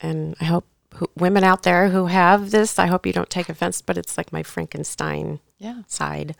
and 0.00 0.34
I 0.40 0.44
hope 0.44 0.66
who, 0.94 1.10
women 1.16 1.44
out 1.44 1.64
there 1.64 1.90
who 1.90 2.06
have 2.06 2.50
this, 2.50 2.78
I 2.78 2.86
hope 2.86 3.04
you 3.04 3.12
don't 3.12 3.28
take 3.28 3.48
offense, 3.48 3.82
but 3.82 3.98
it's 3.98 4.16
like 4.16 4.32
my 4.32 4.42
Frankenstein 4.42 5.40
Yeah. 5.58 5.82
side. 5.86 6.36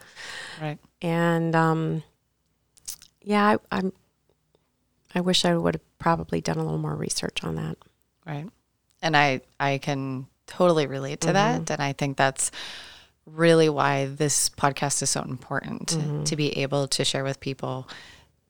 Right. 0.60 0.78
and 1.00 1.54
um, 1.54 2.02
yeah, 3.22 3.56
I, 3.70 3.76
I'm. 3.78 3.92
I 5.14 5.20
wish 5.20 5.44
I 5.44 5.56
would 5.56 5.76
have 5.76 5.98
probably 5.98 6.42
done 6.42 6.58
a 6.58 6.62
little 6.62 6.78
more 6.78 6.94
research 6.94 7.42
on 7.42 7.54
that. 7.54 7.78
Right. 8.26 8.46
And 9.00 9.16
I 9.16 9.40
I 9.58 9.78
can 9.78 10.26
totally 10.46 10.86
relate 10.86 11.20
to 11.22 11.32
that 11.32 11.70
and 11.70 11.82
I 11.82 11.92
think 11.92 12.16
that's 12.16 12.50
really 13.26 13.68
why 13.68 14.06
this 14.06 14.48
podcast 14.48 15.02
is 15.02 15.10
so 15.10 15.22
important 15.22 15.98
to 16.24 16.36
be 16.36 16.58
able 16.58 16.86
to 16.86 17.04
share 17.04 17.24
with 17.24 17.40
people 17.40 17.88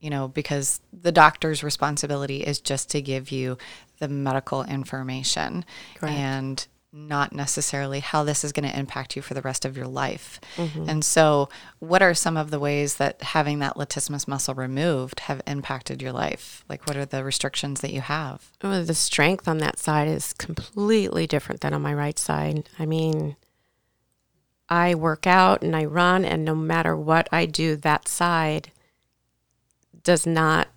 you 0.01 0.11
know 0.11 0.29
because 0.29 0.81
the 0.93 1.13
doctor's 1.13 1.65
responsibility 1.65 2.43
is 2.43 2.61
just 2.61 2.91
to 2.91 3.01
give 3.01 3.31
you 3.31 3.57
the 3.99 4.09
medical 4.09 4.63
information 4.65 5.65
and 6.03 6.67
not 6.97 7.33
necessarily 7.33 8.01
how 8.01 8.25
this 8.25 8.43
is 8.43 8.53
going 8.53 8.69
to 8.69 8.79
impact 8.79 9.15
you 9.15 9.23
for 9.23 9.35
the 9.35 9.43
rest 9.43 9.65
of 9.65 9.77
your 9.77 9.87
life. 9.87 10.41
Mm-hmm. 10.57 10.89
And 10.89 11.05
so, 11.05 11.49
what 11.79 12.03
are 12.03 12.15
some 12.15 12.37
of 12.37 12.51
the 12.51 12.59
ways 12.59 12.97
that 12.97 13.23
having 13.23 13.59
that 13.59 13.77
latissimus 13.77 14.27
muscle 14.27 14.55
removed 14.55 15.21
have 15.21 15.43
impacted 15.47 16.01
your 16.01 16.13
life? 16.13 16.65
Like, 16.69 16.87
what 16.87 16.97
are 16.97 17.05
the 17.05 17.23
restrictions 17.23 17.83
that 17.83 17.93
you 17.93 18.01
have? 18.01 18.51
Oh, 18.63 18.83
the 18.83 18.95
strength 18.95 19.47
on 19.47 19.59
that 19.59 19.79
side 19.79 20.09
is 20.09 20.33
completely 20.33 21.27
different 21.27 21.61
than 21.61 21.75
on 21.75 21.83
my 21.83 21.95
right 21.95 22.19
side. 22.19 22.69
I 22.79 22.87
mean, 22.87 23.37
I 24.69 24.95
work 24.95 25.27
out 25.27 25.63
and 25.63 25.77
I 25.77 25.85
run, 25.85 26.25
and 26.25 26.45
no 26.45 26.55
matter 26.55 26.97
what 26.97 27.29
I 27.31 27.47
do, 27.47 27.77
that 27.77 28.09
side 28.09 28.73
does 30.03 30.27
not 30.27 30.69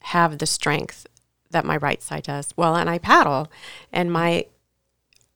have 0.00 0.38
the 0.38 0.46
strength 0.46 1.06
that 1.50 1.64
my 1.64 1.76
right 1.76 2.02
side 2.02 2.24
does. 2.24 2.52
Well, 2.56 2.76
and 2.76 2.88
I 2.88 2.98
paddle, 2.98 3.50
and 3.92 4.12
my 4.12 4.46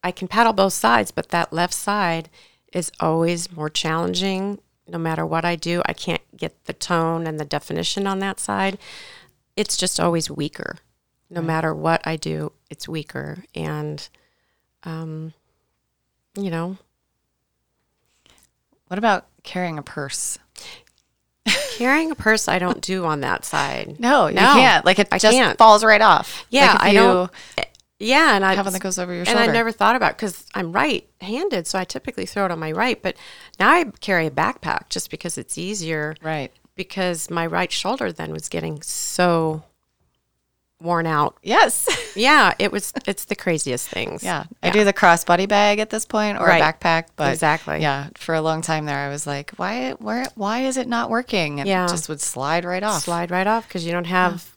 I 0.02 0.10
can 0.12 0.28
paddle 0.28 0.52
both 0.52 0.72
sides, 0.72 1.10
but 1.10 1.28
that 1.30 1.52
left 1.52 1.74
side 1.74 2.28
is 2.72 2.90
always 3.00 3.52
more 3.52 3.68
challenging. 3.70 4.58
No 4.88 4.98
matter 4.98 5.24
what 5.26 5.44
I 5.44 5.56
do, 5.56 5.82
I 5.86 5.92
can't 5.92 6.22
get 6.36 6.64
the 6.64 6.72
tone 6.72 7.26
and 7.26 7.38
the 7.38 7.44
definition 7.44 8.06
on 8.06 8.18
that 8.20 8.40
side. 8.40 8.78
It's 9.56 9.76
just 9.76 10.00
always 10.00 10.30
weaker. 10.30 10.76
No 11.28 11.42
matter 11.42 11.72
what 11.74 12.04
I 12.04 12.16
do, 12.16 12.52
it's 12.70 12.88
weaker. 12.88 13.44
And, 13.54 14.08
um, 14.82 15.32
you 16.36 16.50
know, 16.50 16.76
What 18.88 18.98
about 18.98 19.26
carrying 19.44 19.78
a 19.78 19.82
purse? 19.82 20.38
carrying 21.76 22.10
a 22.10 22.14
purse 22.14 22.48
I 22.48 22.58
don't 22.58 22.80
do 22.82 23.04
on 23.04 23.20
that 23.20 23.44
side. 23.44 23.96
No, 24.00 24.26
you 24.26 24.34
No, 24.34 24.52
can't. 24.54 24.84
Like 24.84 24.98
it 24.98 25.08
I 25.12 25.18
just 25.18 25.36
can't. 25.36 25.56
falls 25.56 25.84
right 25.84 26.00
off. 26.00 26.44
Yeah, 26.50 26.72
like 26.72 26.80
I 26.82 26.88
you 26.90 26.98
don't. 26.98 27.30
Yeah, 28.02 28.34
and 28.34 28.44
I 28.44 28.54
have 28.54 28.64
one 28.64 28.72
that 28.72 28.80
goes 28.82 28.98
over 28.98 29.12
your 29.12 29.20
and 29.20 29.28
shoulder. 29.28 29.42
I 29.42 29.46
never 29.52 29.70
thought 29.72 29.94
about 29.94 30.16
because 30.16 30.46
I'm 30.54 30.72
right-handed, 30.72 31.66
so 31.66 31.78
I 31.78 31.84
typically 31.84 32.24
throw 32.26 32.46
it 32.46 32.50
on 32.50 32.58
my 32.58 32.72
right. 32.72 33.00
But 33.00 33.14
now 33.60 33.68
I 33.70 33.84
carry 34.00 34.26
a 34.26 34.30
backpack 34.30 34.88
just 34.88 35.10
because 35.10 35.36
it's 35.38 35.56
easier. 35.58 36.16
right. 36.22 36.50
Because 36.76 37.28
my 37.30 37.44
right 37.46 37.70
shoulder 37.70 38.10
then 38.10 38.32
was 38.32 38.48
getting 38.48 38.80
so 38.80 39.62
worn 40.80 41.06
out. 41.06 41.36
Yes. 41.42 41.86
Yeah, 42.16 42.54
it 42.58 42.72
was. 42.72 42.92
It's 43.06 43.26
the 43.26 43.36
craziest 43.36 43.88
things. 43.88 44.24
yeah. 44.24 44.42
I 44.64 44.70
do 44.70 44.82
the 44.82 44.92
crossbody 44.92 45.48
bag 45.48 45.78
at 45.78 45.90
this 45.90 46.04
point 46.04 46.38
or 46.40 46.46
Right. 46.46 46.60
a 46.60 46.64
backpack, 46.64 47.04
but 47.14 47.32
Exactly. 47.32 47.80
Yeah. 47.80 48.08
For 48.16 48.34
a 48.34 48.40
long 48.40 48.62
time 48.62 48.84
there, 48.84 48.98
I 48.98 49.08
was 49.08 49.28
like, 49.28 49.52
why, 49.52 49.92
where, 49.92 50.26
why 50.34 50.62
is 50.62 50.76
it 50.76 50.88
not 50.88 51.08
working? 51.08 51.60
And 51.60 51.68
Yeah. 51.68 51.84
it 51.84 51.90
just 51.90 52.08
would 52.08 52.20
slide 52.20 52.64
right 52.64 52.82
off. 52.82 53.04
slide 53.04 53.30
right 53.30 53.46
off 53.46 53.68
because 53.68 53.86
you 53.86 53.92
don't 53.92 54.06
have 54.08 54.56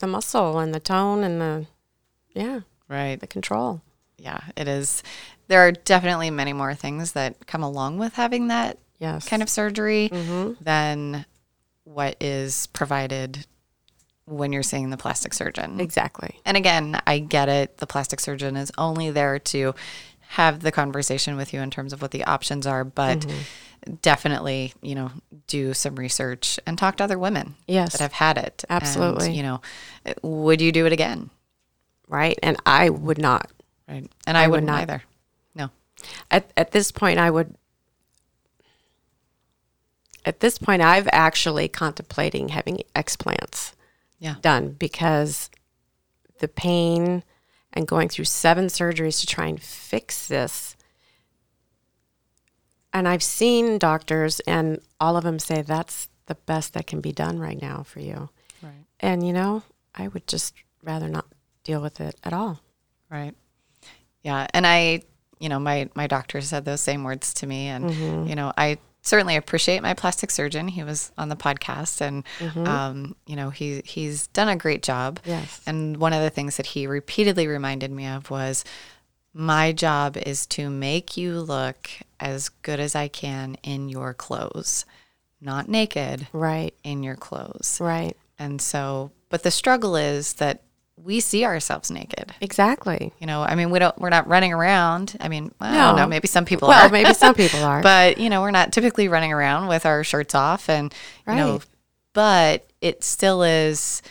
the 0.00 0.08
muscle 0.08 0.58
and 0.58 0.74
the 0.74 0.80
tone 0.80 1.22
and 1.22 1.40
the 1.40 1.66
yeah 2.34 2.60
Right. 2.88 3.18
the 3.20 3.26
control. 3.26 3.82
Yeah. 4.16 4.40
It 4.56 4.66
is. 4.68 5.02
There 5.48 5.60
are 5.66 5.72
definitely 5.72 6.30
many 6.30 6.52
more 6.52 6.74
things 6.74 7.12
that 7.12 7.46
come 7.46 7.62
along 7.62 7.98
with 7.98 8.14
having 8.14 8.48
that 8.48 8.78
Yes, 8.98 9.28
kind 9.28 9.42
of 9.42 9.48
surgery 9.48 10.08
Mm-hmm. 10.12 10.62
than 10.62 11.24
what 11.84 12.16
is 12.20 12.66
provided 12.68 13.46
when 14.26 14.52
you're 14.52 14.62
seeing 14.62 14.90
the 14.90 14.96
plastic 14.96 15.32
surgeon. 15.32 15.80
Exactly. 15.80 16.40
And 16.44 16.56
again, 16.56 17.00
I 17.06 17.18
get 17.20 17.48
it. 17.48 17.78
The 17.78 17.86
plastic 17.86 18.20
surgeon 18.20 18.56
is 18.56 18.70
only 18.76 19.10
there 19.10 19.38
to 19.38 19.74
have 20.30 20.60
the 20.60 20.72
conversation 20.72 21.36
with 21.36 21.54
you 21.54 21.60
in 21.60 21.70
terms 21.70 21.92
of 21.94 22.02
what 22.02 22.10
the 22.10 22.24
options 22.24 22.66
are, 22.66 22.84
but 22.84 23.20
Mm-hmm. 23.20 23.94
definitely, 24.02 24.74
you 24.82 24.94
know, 24.96 25.10
do 25.46 25.72
some 25.72 25.94
research 25.96 26.58
and 26.66 26.76
talk 26.76 26.96
to 26.96 27.04
other 27.04 27.18
women 27.18 27.54
Yes. 27.66 27.92
that 27.92 28.00
have 28.00 28.12
had 28.12 28.36
it. 28.36 28.64
And, 28.68 28.82
Absolutely. 28.82 29.32
you 29.34 29.42
know, 29.42 29.60
would 30.22 30.60
you 30.60 30.72
do 30.72 30.84
it 30.86 30.92
again? 30.92 31.30
Right. 32.08 32.38
And 32.42 32.56
I 32.66 32.90
would 32.90 33.18
not. 33.18 33.50
Right. 33.88 34.10
And 34.26 34.36
I, 34.36 34.46
would 34.46 34.52
wouldn't 34.52 34.66
not. 34.68 34.82
either. 34.82 35.02
No. 35.54 35.70
At, 36.30 36.50
at 36.56 36.70
this 36.72 36.90
point, 36.90 37.18
I 37.18 37.30
would. 37.30 37.54
At 40.24 40.40
this 40.40 40.58
point, 40.58 40.82
I've 40.82 41.08
actually 41.12 41.68
contemplating 41.68 42.50
having 42.50 42.82
explants 42.94 43.72
Yeah. 44.18 44.34
done 44.42 44.72
because 44.72 45.48
the 46.40 46.48
pain 46.48 47.22
and 47.72 47.86
going 47.86 48.08
through 48.08 48.24
seven 48.26 48.66
surgeries 48.66 49.20
to 49.20 49.26
try 49.26 49.46
and 49.46 49.60
fix 49.60 50.28
this. 50.28 50.76
And 52.92 53.06
I've 53.06 53.22
seen 53.22 53.78
doctors, 53.78 54.40
and 54.40 54.80
all 55.00 55.16
of 55.16 55.24
them 55.24 55.38
say 55.38 55.62
that's 55.62 56.08
the 56.26 56.34
best 56.34 56.74
that 56.74 56.86
can 56.86 57.00
be 57.00 57.12
done 57.12 57.38
right 57.38 57.60
now 57.60 57.82
for 57.82 58.00
you. 58.00 58.30
Right. 58.62 58.84
And, 59.00 59.26
you 59.26 59.32
know, 59.32 59.62
I 59.94 60.08
would 60.08 60.26
just 60.26 60.54
rather 60.82 61.08
not 61.08 61.26
deal 61.68 61.80
with 61.82 62.00
it 62.00 62.16
at 62.24 62.32
all. 62.32 62.58
Right. 63.10 63.34
Yeah. 64.22 64.46
And 64.54 64.66
I, 64.66 65.02
you 65.38 65.48
know, 65.48 65.60
my 65.60 65.88
my 65.94 66.06
doctor 66.06 66.40
said 66.40 66.64
those 66.64 66.80
same 66.80 67.04
words 67.04 67.34
to 67.34 67.46
me, 67.46 67.68
and 67.68 67.84
Mm-hmm. 67.90 68.26
you 68.28 68.34
know, 68.34 68.52
I 68.56 68.78
certainly 69.02 69.36
appreciate 69.36 69.80
my 69.82 69.94
plastic 69.94 70.30
surgeon. 70.30 70.66
He 70.68 70.82
was 70.82 71.12
on 71.16 71.28
the 71.28 71.36
podcast, 71.36 72.00
and 72.00 72.24
um, 72.66 73.14
you 73.26 73.36
know, 73.36 73.50
he 73.50 73.82
he's 73.84 74.26
done 74.28 74.48
a 74.48 74.56
great 74.56 74.82
job. 74.82 75.20
Mm-hmm. 75.20 75.30
Yes. 75.30 75.60
And 75.66 75.96
one 75.98 76.12
of 76.12 76.22
the 76.22 76.30
things 76.30 76.56
that 76.56 76.66
he 76.66 76.86
repeatedly 76.86 77.46
reminded 77.46 77.90
me 77.92 78.06
of 78.06 78.30
was, 78.30 78.64
my 79.32 79.72
job 79.72 80.16
is 80.16 80.46
to 80.46 80.68
make 80.70 81.16
you 81.16 81.38
look 81.40 81.88
as 82.18 82.48
good 82.48 82.80
as 82.80 82.94
I 82.96 83.08
can 83.08 83.56
in 83.62 83.88
your 83.88 84.12
clothes, 84.14 84.84
not 85.40 85.68
naked 85.68 86.26
Right, 86.32 86.74
in 86.82 87.02
your 87.04 87.16
clothes. 87.16 87.78
right. 87.80 88.16
And 88.40 88.60
so, 88.60 89.12
but 89.30 89.42
the 89.44 89.50
struggle 89.50 89.94
is 89.96 90.34
that 90.34 90.62
we 91.04 91.20
see 91.20 91.44
ourselves 91.44 91.90
naked. 91.90 92.32
Exactly. 92.40 93.12
You 93.18 93.26
know, 93.26 93.42
I 93.42 93.54
mean, 93.54 93.70
we 93.70 93.78
don't, 93.78 93.96
we're 93.98 94.10
not 94.10 94.26
running 94.28 94.52
around. 94.52 95.16
I 95.20 95.28
mean, 95.28 95.52
I 95.60 95.72
No. 95.72 95.78
don't 95.88 95.96
know, 95.96 96.06
maybe 96.06 96.28
some 96.28 96.44
people 96.44 96.68
Well, 96.68 96.86
are, 96.86 96.90
maybe 96.90 97.14
some 97.14 97.34
people 97.34 97.62
are. 97.64 97.82
but 97.82 98.18
you 98.18 98.28
know, 98.30 98.40
we're 98.42 98.50
not 98.50 98.72
typically 98.72 99.08
running 99.08 99.32
around 99.32 99.68
with 99.68 99.86
our 99.86 100.04
shirts 100.04 100.34
off 100.34 100.68
and, 100.68 100.92
you 101.26 101.34
know, 101.34 101.60
but 102.12 102.66
it 102.80 103.04
still 103.04 103.42
is, 103.42 104.02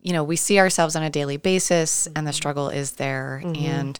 you 0.00 0.12
know, 0.12 0.22
we 0.24 0.36
see 0.36 0.58
ourselves 0.58 0.94
on 0.94 1.02
a 1.02 1.10
daily 1.10 1.36
basis 1.36 2.06
and 2.14 2.26
the 2.26 2.32
struggle 2.32 2.68
is 2.68 2.92
there. 2.92 3.42
And, 3.44 3.98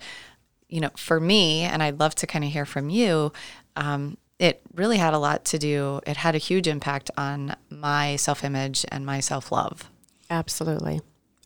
you 0.69 0.81
know, 0.81 0.91
for 0.97 1.19
me, 1.19 1.63
and 1.63 1.83
I'd 1.83 1.99
love 1.99 2.15
to 2.17 2.27
kind 2.27 2.45
of 2.45 2.51
hear 2.53 2.65
from 2.65 2.91
you, 2.91 3.33
um, 3.75 4.17
it 4.39 4.61
really 4.75 4.99
had 4.99 5.15
a 5.15 5.19
lot 5.19 5.45
to 5.47 5.59
do, 5.59 6.01
it 6.07 6.19
had 6.19 6.35
a 6.35 6.39
huge 6.39 6.69
impact 6.69 7.11
on 7.17 7.57
my 7.71 8.17
self 8.17 8.45
image 8.45 8.85
and 8.93 9.05
my 9.05 9.19
self 9.21 9.51
love. 9.51 9.91
Absolutely. 10.31 11.01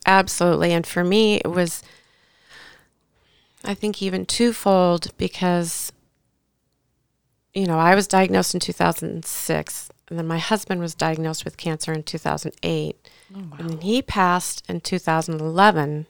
Absolutely. 0.07 0.73
And 0.73 0.87
for 0.87 1.05
me, 1.05 1.37
it 1.37 1.49
was, 1.49 1.83
I 3.65 3.75
think, 3.75 4.03
even 4.03 4.27
twofold 4.27 5.17
because, 5.17 5.93
you 7.55 7.67
know, 7.67 7.79
I 7.79 7.95
was 7.95 8.07
diagnosed 8.07 8.55
in 8.55 8.61
2006, 8.61 9.91
and 10.09 10.19
then 10.19 10.27
my 10.27 10.39
husband 10.39 10.81
was 10.81 10.95
diagnosed 10.95 11.45
with 11.45 11.57
cancer 11.57 11.93
in 11.93 12.03
2008. 12.03 13.09
And 13.59 13.83
he 13.83 14.03
passed 14.03 14.65
in 14.69 14.81
2011. 14.81 16.07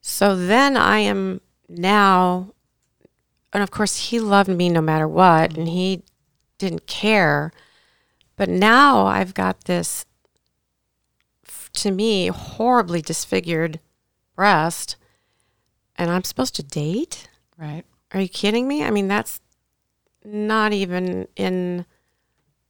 So 0.00 0.34
then 0.34 0.76
I 0.76 0.98
am 1.00 1.40
now, 1.68 2.52
and 3.52 3.62
of 3.62 3.70
course, 3.70 4.08
he 4.08 4.18
loved 4.18 4.48
me 4.48 4.68
no 4.68 4.80
matter 4.80 5.06
what, 5.06 5.50
mm-hmm. 5.50 5.60
and 5.60 5.68
he 5.68 6.02
didn't 6.56 6.86
care. 6.86 7.52
But 8.36 8.48
now 8.48 9.06
I've 9.06 9.34
got 9.34 9.64
this 9.64 10.04
to 11.82 11.90
me 11.90 12.28
horribly 12.28 13.02
disfigured 13.02 13.80
breast 14.34 14.96
and 15.96 16.10
I'm 16.10 16.24
supposed 16.24 16.54
to 16.56 16.62
date? 16.62 17.28
Right. 17.56 17.84
Are 18.12 18.20
you 18.20 18.28
kidding 18.28 18.68
me? 18.68 18.84
I 18.84 18.90
mean, 18.90 19.08
that's 19.08 19.40
not 20.24 20.72
even 20.72 21.28
in 21.36 21.84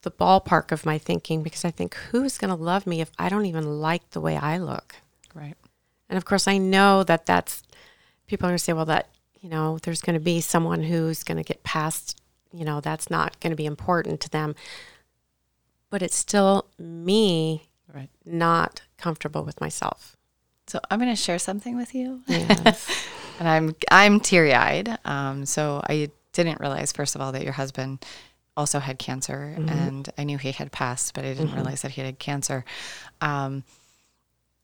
the 0.02 0.10
ballpark 0.10 0.72
of 0.72 0.86
my 0.86 0.98
thinking 0.98 1.42
because 1.42 1.64
I 1.64 1.70
think 1.70 1.94
who's 1.94 2.38
going 2.38 2.56
to 2.56 2.62
love 2.62 2.86
me 2.86 3.00
if 3.00 3.10
I 3.18 3.28
don't 3.28 3.46
even 3.46 3.80
like 3.80 4.10
the 4.10 4.20
way 4.20 4.36
I 4.36 4.58
look? 4.58 4.96
Right. 5.34 5.56
And 6.08 6.16
of 6.16 6.24
course, 6.24 6.48
I 6.48 6.58
know 6.58 7.04
that 7.04 7.26
that's 7.26 7.62
people 8.26 8.46
are 8.46 8.50
going 8.50 8.58
to 8.58 8.64
say, 8.64 8.72
well, 8.72 8.86
that, 8.86 9.08
you 9.40 9.48
know, 9.48 9.78
there's 9.82 10.00
going 10.00 10.14
to 10.14 10.20
be 10.20 10.40
someone 10.40 10.82
who's 10.82 11.22
going 11.22 11.36
to 11.36 11.42
get 11.42 11.62
past, 11.62 12.20
you 12.52 12.64
know, 12.64 12.80
that's 12.80 13.10
not 13.10 13.38
going 13.40 13.50
to 13.50 13.56
be 13.56 13.66
important 13.66 14.20
to 14.20 14.30
them. 14.30 14.54
But 15.90 16.02
it's 16.02 16.16
still 16.16 16.66
me 16.78 17.68
Right. 17.92 18.10
not 18.24 18.82
comfortable 18.98 19.44
with 19.44 19.60
myself. 19.60 20.16
So 20.66 20.80
I'm 20.90 20.98
going 20.98 21.10
to 21.10 21.16
share 21.16 21.38
something 21.38 21.76
with 21.76 21.94
you. 21.94 22.20
Yes. 22.26 23.08
and 23.38 23.48
I'm 23.48 23.74
I'm 23.90 24.20
teary 24.20 24.54
eyed. 24.54 24.98
Um, 25.04 25.46
so 25.46 25.80
I 25.88 26.10
didn't 26.32 26.60
realize, 26.60 26.92
first 26.92 27.14
of 27.14 27.20
all, 27.20 27.32
that 27.32 27.42
your 27.42 27.52
husband 27.52 28.04
also 28.56 28.80
had 28.80 28.98
cancer, 28.98 29.54
and 29.56 30.08
I 30.18 30.24
knew 30.24 30.36
he 30.36 30.50
had 30.50 30.72
passed, 30.72 31.14
but 31.14 31.24
I 31.24 31.28
didn't 31.28 31.54
realize 31.54 31.82
that 31.82 31.92
he 31.92 32.00
had 32.00 32.18
cancer. 32.18 32.64
Um, 33.20 33.62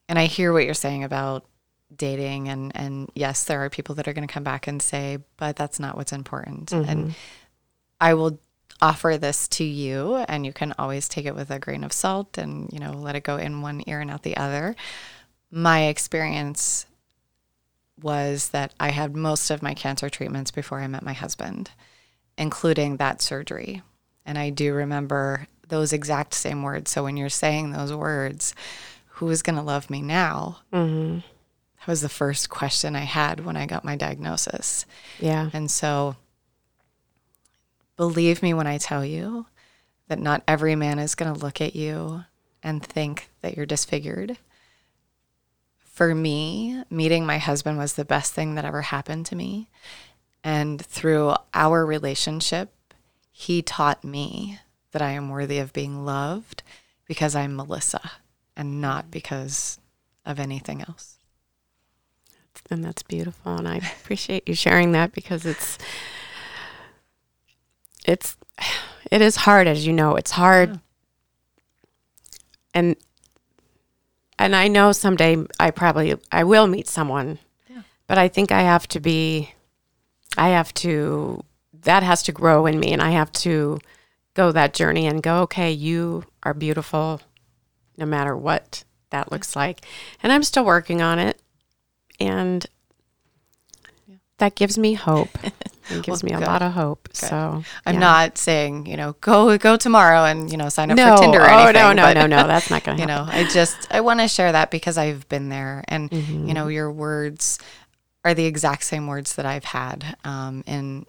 and 0.08 0.18
I 0.18 0.26
hear 0.26 0.52
what 0.52 0.64
you're 0.64 0.74
saying 0.74 1.04
about 1.04 1.46
dating, 1.96 2.48
and 2.48 2.72
and 2.74 3.08
yes, 3.14 3.44
there 3.44 3.64
are 3.64 3.70
people 3.70 3.94
that 3.94 4.08
are 4.08 4.12
going 4.12 4.26
to 4.26 4.32
come 4.32 4.42
back 4.42 4.66
and 4.66 4.82
say, 4.82 5.18
but 5.36 5.56
that's 5.56 5.78
not 5.78 5.96
what's 5.96 6.12
important. 6.12 6.72
And 6.72 7.14
I 8.00 8.14
will 8.14 8.40
offer 8.84 9.16
this 9.16 9.48
to 9.48 9.64
you, 9.64 10.16
and 10.28 10.44
you 10.44 10.52
can 10.52 10.74
always 10.78 11.08
take 11.08 11.24
it 11.24 11.34
with 11.34 11.50
a 11.50 11.58
grain 11.58 11.84
of 11.84 11.92
salt, 11.92 12.36
and 12.36 12.70
you 12.70 12.78
know, 12.78 12.92
let 12.92 13.16
it 13.16 13.24
go 13.24 13.36
in 13.38 13.62
one 13.62 13.82
ear 13.86 14.00
and 14.00 14.10
out 14.10 14.22
the 14.22 14.36
other. 14.36 14.76
My 15.50 15.84
experience 15.86 16.84
was 18.02 18.50
that 18.50 18.74
I 18.78 18.90
had 18.90 19.16
most 19.16 19.50
of 19.50 19.62
my 19.62 19.72
cancer 19.72 20.10
treatments 20.10 20.50
before 20.50 20.80
I 20.80 20.86
met 20.86 21.02
my 21.02 21.14
husband, 21.14 21.70
including 22.36 22.98
that 22.98 23.22
surgery. 23.22 23.82
And 24.26 24.36
I 24.36 24.50
do 24.50 24.74
remember 24.74 25.46
those 25.68 25.92
exact 25.92 26.34
same 26.34 26.62
words. 26.62 26.90
So 26.90 27.04
when 27.04 27.16
you're 27.16 27.28
saying 27.28 27.70
those 27.70 27.92
words, 27.92 28.54
who 29.06 29.30
is 29.30 29.42
going 29.42 29.56
to 29.56 29.62
love 29.62 29.88
me 29.88 30.02
now? 30.02 30.58
hmm 30.72 31.18
That 31.78 31.86
was 31.86 32.02
the 32.02 32.08
first 32.08 32.50
question 32.50 32.96
I 32.96 33.04
had 33.04 33.44
when 33.44 33.56
I 33.56 33.64
got 33.64 33.84
my 33.84 33.96
diagnosis. 33.96 34.84
Yeah. 35.20 35.48
And 35.52 35.70
so 35.70 36.16
believe 37.96 38.42
me 38.42 38.54
when 38.54 38.66
I 38.66 38.78
tell 38.78 39.04
you 39.04 39.46
that 40.08 40.18
not 40.18 40.42
every 40.46 40.76
man 40.76 40.98
is 40.98 41.14
going 41.14 41.32
to 41.32 41.40
look 41.40 41.60
at 41.60 41.76
you 41.76 42.24
and 42.62 42.82
think 42.82 43.30
that 43.40 43.56
you're 43.56 43.66
disfigured. 43.66 44.38
For 45.78 46.14
me, 46.14 46.82
meeting 46.90 47.24
my 47.24 47.38
husband 47.38 47.78
was 47.78 47.92
the 47.94 48.04
best 48.04 48.32
thing 48.32 48.54
that 48.54 48.64
ever 48.64 48.82
happened 48.82 49.26
to 49.26 49.36
me. 49.36 49.68
And 50.42 50.84
through 50.84 51.34
our 51.52 51.86
relationship, 51.86 52.72
he 53.30 53.62
taught 53.62 54.04
me 54.04 54.58
that 54.92 55.02
I 55.02 55.10
am 55.10 55.28
worthy 55.28 55.58
of 55.58 55.72
being 55.72 56.04
loved 56.04 56.62
because 57.06 57.34
I'm 57.34 57.56
Melissa 57.56 58.12
and 58.56 58.80
not 58.80 59.10
because 59.10 59.78
of 60.26 60.38
anything 60.40 60.82
else. 60.82 61.18
And 62.70 62.84
that's 62.84 63.02
beautiful. 63.02 63.56
And 63.56 63.68
I 63.68 63.76
appreciate 63.76 64.48
you 64.48 64.54
sharing 64.54 64.92
that 64.92 65.12
because 65.12 65.44
it's, 65.44 65.78
it's, 68.04 68.36
it 69.10 69.20
is 69.22 69.36
hard, 69.36 69.66
as 69.66 69.86
you 69.86 69.92
know, 69.92 70.16
it's 70.16 70.30
hard. 70.32 70.78
And, 72.72 72.96
and 74.38 74.54
I 74.56 74.68
know 74.68 74.92
someday 74.92 75.36
I 75.60 75.70
probably, 75.70 76.14
I 76.32 76.44
will 76.44 76.66
meet 76.66 76.88
someone, 76.88 77.38
Yeah. 77.68 77.82
but 78.06 78.18
I 78.18 78.28
think 78.28 78.50
I 78.52 78.62
have 78.62 78.88
to 78.88 79.00
be, 79.00 79.52
I 80.36 80.48
have 80.50 80.74
to, 80.74 81.44
that 81.82 82.02
has 82.02 82.22
to 82.24 82.32
grow 82.32 82.66
in 82.66 82.80
me 82.80 82.92
and 82.92 83.00
I 83.02 83.10
have 83.10 83.30
to 83.32 83.78
go 84.34 84.50
that 84.52 84.74
journey 84.74 85.06
and 85.06 85.22
go, 85.22 85.42
okay, 85.42 85.70
you 85.70 86.24
are 86.42 86.54
beautiful 86.54 87.20
no 87.96 88.06
matter 88.06 88.36
what 88.36 88.82
that 89.10 89.30
looks 89.30 89.54
like. 89.54 89.82
And 90.22 90.32
I'm 90.32 90.42
still 90.42 90.64
working 90.64 91.00
on 91.00 91.20
it. 91.20 91.40
And 92.18 92.66
that 94.38 94.56
gives 94.56 94.76
me 94.76 94.94
hope. 94.94 95.38
It 95.90 96.02
gives 96.02 96.22
Well, 96.22 96.30
me 96.30 96.36
a 96.36 96.38
good. 96.38 96.46
lot 96.46 96.62
of 96.62 96.72
hope. 96.72 97.08
So 97.12 97.62
I'm 97.86 97.94
yeah. 97.94 98.00
not 98.00 98.38
saying, 98.38 98.86
you 98.86 98.96
know, 98.96 99.14
go 99.20 99.56
go 99.58 99.76
tomorrow 99.76 100.24
and, 100.24 100.50
you 100.50 100.56
know, 100.56 100.68
sign 100.68 100.90
up 100.90 100.96
no, 100.96 101.16
for 101.16 101.22
Tinder 101.22 101.40
or 101.40 101.50
oh, 101.50 101.58
anything. 101.58 101.74
no, 101.74 101.92
no, 101.92 102.02
but, 102.02 102.14
no, 102.14 102.26
no. 102.26 102.46
That's 102.46 102.70
not 102.70 102.84
going 102.84 102.96
to 102.98 103.02
you 103.02 103.06
know, 103.06 103.26
I 103.28 103.44
just 103.44 103.86
I 103.90 104.00
want 104.00 104.20
to 104.20 104.28
share 104.28 104.52
that 104.52 104.70
because 104.70 104.96
I've 104.98 105.28
been 105.28 105.48
there 105.48 105.84
and 105.88 106.10
Mm-hmm. 106.10 106.48
you 106.48 106.54
know, 106.54 106.68
your 106.68 106.90
words 106.90 107.58
are 108.24 108.32
the 108.34 108.46
exact 108.46 108.84
same 108.84 109.06
words 109.06 109.34
that 109.34 109.44
I've 109.46 109.64
had 109.64 110.16
um, 110.24 110.64
in 110.66 111.06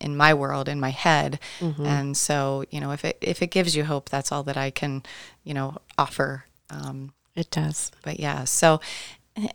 in 0.00 0.16
my 0.16 0.32
world 0.34 0.68
in 0.68 0.78
my 0.80 0.90
head 0.90 1.38
Mm-hmm. 1.60 1.84
and 1.86 2.16
so 2.16 2.64
you 2.70 2.80
know 2.80 2.90
if 2.92 3.04
it 3.04 3.18
if 3.20 3.42
it 3.42 3.50
gives 3.50 3.74
you 3.76 3.84
hope 3.84 4.08
that's 4.08 4.30
all 4.32 4.42
that 4.44 4.56
i 4.56 4.70
can 4.70 5.02
you 5.44 5.52
know 5.54 5.76
offer 5.96 6.44
um, 6.70 7.12
It 7.36 7.50
does. 7.50 7.90
but 8.02 8.18
yeah 8.18 8.44
so 8.44 8.80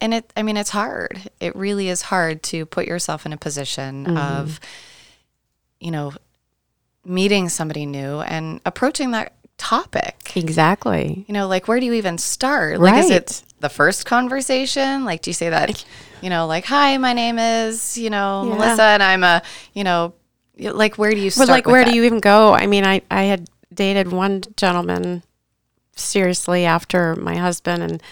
and 0.01 0.13
it 0.13 0.31
i 0.37 0.43
mean 0.43 0.57
it's 0.57 0.69
hard 0.69 1.21
it 1.39 1.55
really 1.55 1.89
is 1.89 2.01
hard 2.03 2.41
to 2.43 2.65
put 2.65 2.87
yourself 2.87 3.25
in 3.25 3.33
a 3.33 3.37
position 3.37 4.05
Mm-hmm. 4.05 4.17
of 4.17 4.59
you 5.79 5.91
know 5.91 6.13
meeting 7.05 7.49
somebody 7.49 7.85
new 7.85 8.19
and 8.21 8.61
approaching 8.65 9.11
that 9.11 9.33
topic 9.57 10.31
Exactly. 10.35 11.25
you 11.27 11.33
know 11.33 11.47
like 11.47 11.67
where 11.67 11.79
do 11.79 11.85
you 11.85 11.93
even 11.93 12.17
start 12.17 12.79
like 12.79 12.95
is 13.03 13.09
it 13.09 13.43
the 13.59 13.69
first 13.69 14.05
conversation 14.05 15.05
like 15.05 15.21
do 15.21 15.29
you 15.29 15.33
say 15.33 15.49
that 15.49 15.83
you 16.21 16.29
know 16.29 16.47
like 16.47 16.65
hi 16.65 16.97
my 16.97 17.13
name 17.13 17.37
is 17.39 17.97
you 17.97 18.09
know 18.09 18.43
Yeah. 18.45 18.55
melissa 18.55 18.83
and 18.83 19.03
i'm 19.03 19.23
a 19.23 19.41
you 19.73 19.83
know 19.83 20.13
like 20.57 20.97
where 20.97 21.11
do 21.11 21.17
you 21.17 21.25
But 21.29 21.33
start 21.33 21.49
like, 21.49 21.65
where 21.67 21.83
that? 21.83 21.89
do 21.91 21.95
you 21.97 22.03
even 22.03 22.19
go? 22.19 22.53
I 22.53 22.67
mean, 22.67 22.85
I, 22.85 23.01
I 23.09 23.23
had 23.23 23.49
dated 23.73 24.11
one 24.11 24.43
gentleman 24.55 25.23
seriously 25.95 26.63
after 26.65 27.15
my 27.15 27.35
husband, 27.37 27.81
and 27.81 28.03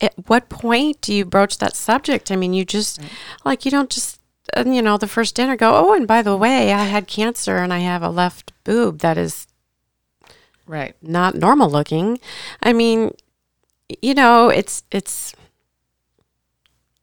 at 0.00 0.14
what 0.28 0.48
point 0.48 1.00
do 1.00 1.14
you 1.14 1.24
broach 1.24 1.58
that 1.58 1.76
subject? 1.76 2.30
I 2.30 2.36
mean, 2.36 2.52
you 2.52 2.64
just 2.64 3.00
like 3.44 3.64
you 3.64 3.70
don't 3.70 3.90
just 3.90 4.20
uh, 4.56 4.64
you 4.66 4.82
know 4.82 4.96
the 4.96 5.06
first 5.08 5.34
dinner 5.34 5.56
go. 5.56 5.72
Oh, 5.74 5.94
and 5.94 6.06
by 6.06 6.22
the 6.22 6.36
way, 6.36 6.72
I 6.72 6.84
had 6.84 7.06
cancer 7.06 7.56
and 7.56 7.72
I 7.72 7.78
have 7.78 8.02
a 8.02 8.10
left 8.10 8.52
boob 8.64 8.98
that 9.00 9.16
is 9.18 9.46
right 10.66 10.94
not 11.02 11.34
normal 11.34 11.70
looking. 11.70 12.18
I 12.62 12.72
mean, 12.72 13.14
you 14.02 14.14
know, 14.14 14.48
it's 14.48 14.82
it's 14.90 15.34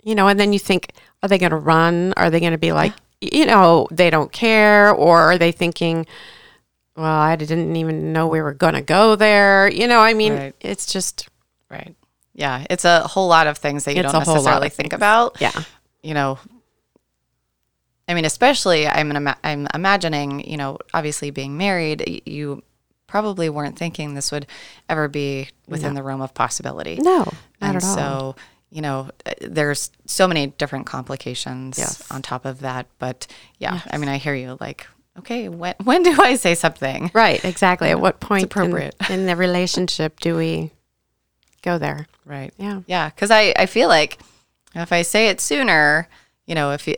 you 0.04 0.16
know, 0.16 0.28
and 0.28 0.40
then 0.40 0.52
you 0.54 0.60
think, 0.60 0.92
are 1.22 1.30
they 1.30 1.38
going 1.38 1.52
to 1.52 1.56
run? 1.58 2.14
Are 2.18 2.30
they 2.30 2.42
going 2.42 2.52
to 2.52 2.58
be 2.58 2.74
like, 2.74 2.94
you 3.22 3.46
know, 3.46 3.88
they 3.90 4.10
don't 4.10 4.32
care, 4.34 4.92
or 4.92 5.20
are 5.22 5.38
they 5.38 5.52
thinking, 5.54 6.06
well, 6.98 7.06
I 7.06 7.38
didn't 7.38 7.76
even 7.78 8.12
know 8.12 8.28
we 8.28 8.42
were 8.42 8.54
going 8.54 8.74
to 8.74 8.82
go 8.82 9.16
there? 9.16 9.72
You 9.72 9.88
know, 9.88 10.00
I 10.02 10.14
mean, 10.14 10.34
Right. 10.34 10.56
it's 10.60 10.92
just 10.92 11.30
right 11.70 11.96
yeah 12.34 12.66
it's 12.70 12.86
a 12.86 13.02
whole 13.08 13.28
lot 13.28 13.48
of 13.48 13.58
things 13.58 13.86
that 13.86 13.94
you 13.96 14.02
It's 14.02 14.12
don't 14.12 14.22
a 14.22 14.26
whole 14.26 14.36
lot 14.36 14.42
necessarily 14.44 14.70
think 14.70 14.90
things. 14.92 14.98
about 15.00 15.40
yeah, 15.42 15.64
you 16.02 16.14
know 16.14 16.40
i 18.08 18.14
mean 18.14 18.26
especially 18.26 18.88
i'm 18.88 19.10
an, 19.12 19.18
ima- 19.18 19.38
i'm 19.44 19.68
imagining 19.74 20.48
you 20.50 20.58
know 20.58 20.78
obviously 20.94 21.30
being 21.32 21.58
married 21.58 22.22
you 22.26 22.64
probably 23.08 23.50
weren't 23.50 23.78
thinking 23.78 24.14
this 24.16 24.32
would 24.32 24.48
ever 24.90 25.08
be 25.08 25.48
within 25.68 25.94
the 25.94 26.02
realm 26.04 26.22
of 26.22 26.34
possibility 26.34 26.96
no, 26.96 27.32
and 27.62 27.82
so 27.84 28.36
you 28.70 28.82
know 28.82 29.10
uh, 29.26 29.34
there's 29.42 29.92
so 30.08 30.28
many 30.28 30.48
different 30.48 30.86
complications 30.88 31.78
Yes. 31.78 32.10
on 32.12 32.22
top 32.24 32.46
of 32.46 32.62
that 32.62 32.88
but 33.00 33.28
yeah 33.60 33.82
i 33.92 33.98
mean 33.98 34.10
i 34.10 34.18
hear 34.18 34.34
you 34.34 34.58
like 34.60 34.88
okay 35.20 35.48
when 35.48 35.76
when 35.84 36.02
do 36.02 36.16
i 36.22 36.36
say 36.36 36.56
something 36.56 37.12
Right, 37.14 37.44
exactly. 37.46 37.90
At 37.90 38.00
what 38.06 38.20
point 38.20 38.42
in- 38.44 38.46
appropriate. 38.48 38.96
in 39.12 39.28
the 39.28 39.36
relationship 39.36 40.20
do 40.20 40.36
we 40.36 40.72
go 41.64 41.78
there? 41.80 42.06
right 42.26 42.54
Yeah. 42.58 42.82
yeah 42.86 43.10
because 43.10 43.32
I, 43.32 43.54
I 43.58 43.66
feel 43.66 43.90
like 43.90 44.20
if 44.76 44.92
i 44.94 45.02
say 45.02 45.28
it 45.30 45.42
sooner 45.42 46.08
you 46.46 46.56
know 46.56 46.72
if 46.72 46.88
you 46.88 46.96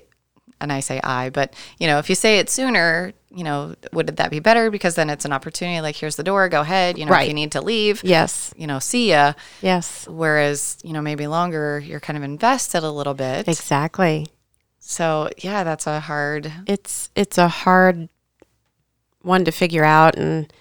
and 0.62 0.72
i 0.72 0.80
say 0.82 1.00
i 1.04 1.30
but 1.30 1.54
you 1.80 1.88
know 1.88 1.98
if 2.00 2.10
you 2.10 2.16
say 2.16 2.38
it 2.40 2.50
sooner 2.50 3.12
you 3.32 3.44
know 3.44 3.74
would 3.92 4.08
that 4.16 4.30
be 4.32 4.40
better 4.40 4.70
because 4.72 4.96
then 4.96 5.10
it's 5.10 5.26
an 5.26 5.34
opportunity 5.34 5.82
like 5.82 5.96
here's 5.96 6.16
the 6.16 6.24
door 6.24 6.48
go 6.48 6.62
ahead 6.62 6.98
you 6.98 7.06
know 7.06 7.14
if 7.14 7.28
you 7.28 7.34
need 7.34 7.52
to 7.54 7.62
leave 7.62 8.02
Yes. 8.04 8.54
you 8.56 8.68
know 8.68 8.80
see 8.80 9.10
ya 9.10 9.34
Yes. 9.62 10.08
whereas 10.08 10.78
you 10.84 10.94
know 10.94 11.02
maybe 11.02 11.26
longer 11.28 11.80
you're 11.80 12.00
kind 12.00 12.18
of 12.18 12.24
invested 12.24 12.84
a 12.84 12.92
little 12.92 13.14
bit 13.16 13.48
Exactly. 13.48 14.28
so 14.80 15.30
yeah 15.40 15.64
that's 15.64 15.88
a 15.88 16.00
hard 16.00 16.52
it's 16.68 17.10
it's 17.16 17.38
a 17.38 17.48
hard 17.50 18.08
one 19.22 19.44
to 19.44 19.52
figure 19.52 19.84
out 19.84 20.16
and 20.16 20.54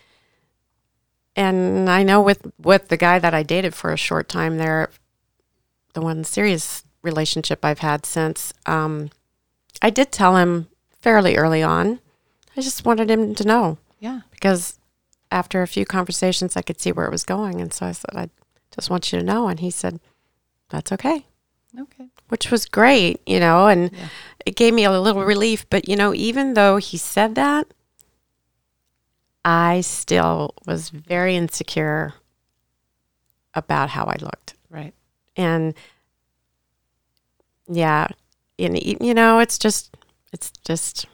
and 1.37 1.89
I 1.91 2.03
know 2.03 2.21
with 2.21 2.47
with 2.63 2.89
the 2.89 2.97
guy 2.97 3.19
that 3.19 3.35
I 3.35 3.43
dated 3.43 3.75
for 3.75 3.93
a 3.93 3.97
short 3.97 4.29
time 4.29 4.59
there 4.59 4.91
the 5.95 6.01
one 6.01 6.25
serious 6.25 6.85
relationship 7.03 7.65
I've 7.65 7.81
had 7.81 8.07
since 8.07 8.53
um 8.67 9.11
I 9.83 9.91
did 9.91 10.13
tell 10.13 10.37
him 10.37 10.69
fairly 11.01 11.37
early 11.37 11.63
on. 11.63 12.01
I 12.57 12.61
just 12.61 12.85
wanted 12.87 13.11
him 13.11 13.35
to 13.35 13.45
know. 13.45 13.79
Yeah. 13.99 14.21
Because 14.31 14.79
after 15.31 15.63
a 15.63 15.67
few 15.69 15.85
conversations 15.85 16.57
I 16.57 16.63
could 16.63 16.81
see 16.81 16.93
where 16.93 17.07
it 17.07 17.11
was 17.13 17.25
going. 17.25 17.61
And 17.61 17.73
so 17.73 17.87
I 17.87 17.93
said 17.93 18.15
I 18.17 18.29
just 18.75 18.91
want 18.91 19.13
you 19.13 19.19
to 19.19 19.25
know. 19.25 19.49
And 19.49 19.61
he 19.61 19.71
said 19.71 20.01
that's 20.71 20.93
okay. 20.93 21.27
Okay. 21.79 22.07
Which 22.29 22.51
was 22.53 22.67
great, 22.67 23.21
you 23.27 23.41
know, 23.41 23.67
and 23.67 23.91
Yeah. 23.93 24.09
it 24.47 24.57
gave 24.57 24.73
me 24.75 24.85
a 24.85 24.93
little 25.01 25.25
relief. 25.25 25.69
But, 25.69 25.89
you 25.89 25.97
know, 25.97 26.15
even 26.15 26.55
though 26.55 26.77
he 26.77 26.97
said 26.97 27.35
that, 27.35 27.67
I 29.45 29.83
still 29.83 30.55
was 30.67 30.89
very 30.91 31.37
insecure 31.37 32.15
about 33.55 33.91
how 33.91 34.05
I 34.05 34.17
looked. 34.21 34.55
right 34.71 34.95
And 35.37 35.75
yeah, 37.69 38.09
and, 38.59 38.81
you 38.83 39.15
know, 39.15 39.39
it's 39.39 39.59
just, 39.59 39.97
it's 40.33 40.51
just, 40.65 41.07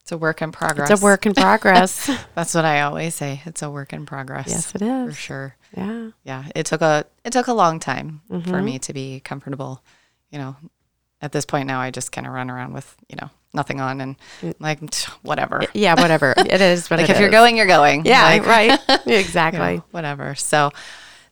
it's 0.00 0.12
a 0.12 0.18
work 0.18 0.42
in 0.42 0.52
progress 0.52 0.90
it's 0.90 1.00
a 1.00 1.04
work 1.04 1.24
in 1.26 1.32
progress. 1.34 2.10
that's 2.34 2.54
what 2.54 2.66
i 2.66 2.82
always 2.82 3.14
say 3.14 3.40
it's 3.46 3.62
a 3.62 3.70
work 3.70 3.90
in 3.94 4.04
progress 4.04 4.48
yes, 4.48 4.74
it 4.74 4.82
is. 4.82 5.06
for 5.08 5.12
sure 5.18 5.56
Yeah. 5.74 6.10
yeah 6.24 6.44
it 6.54 6.66
took 6.66 6.82
a 6.82 7.06
it 7.24 7.32
took 7.32 7.46
a 7.46 7.54
long 7.54 7.80
time 7.80 8.20
for 8.28 8.36
Mhm. 8.60 8.64
me 8.64 8.78
to 8.80 8.92
be 8.92 9.20
comfortable 9.20 9.82
you 10.30 10.38
know 10.38 10.56
at 11.24 11.32
this 11.32 11.44
point 11.44 11.66
now 11.66 11.80
i 11.80 11.90
just 11.90 12.12
kind 12.12 12.26
of 12.26 12.32
run 12.32 12.50
around 12.50 12.72
with 12.74 12.94
you 13.08 13.16
know 13.20 13.30
nothing 13.52 13.80
on 13.80 14.00
and 14.00 14.16
like 14.58 14.80
whatever 15.22 15.62
Yeah, 15.74 15.94
whatever. 16.00 16.34
it 16.36 16.60
is 16.60 16.90
what 16.90 16.98
like 17.00 17.08
if 17.10 17.20
you're 17.20 17.30
going 17.30 17.56
you're 17.56 17.66
going 17.66 18.04
Yeah, 18.04 18.24
Like, 18.24 18.46
right. 18.46 18.80
you 19.06 19.14
exactly. 19.14 19.76
know, 19.76 19.84
whatever 19.92 20.34
so 20.34 20.70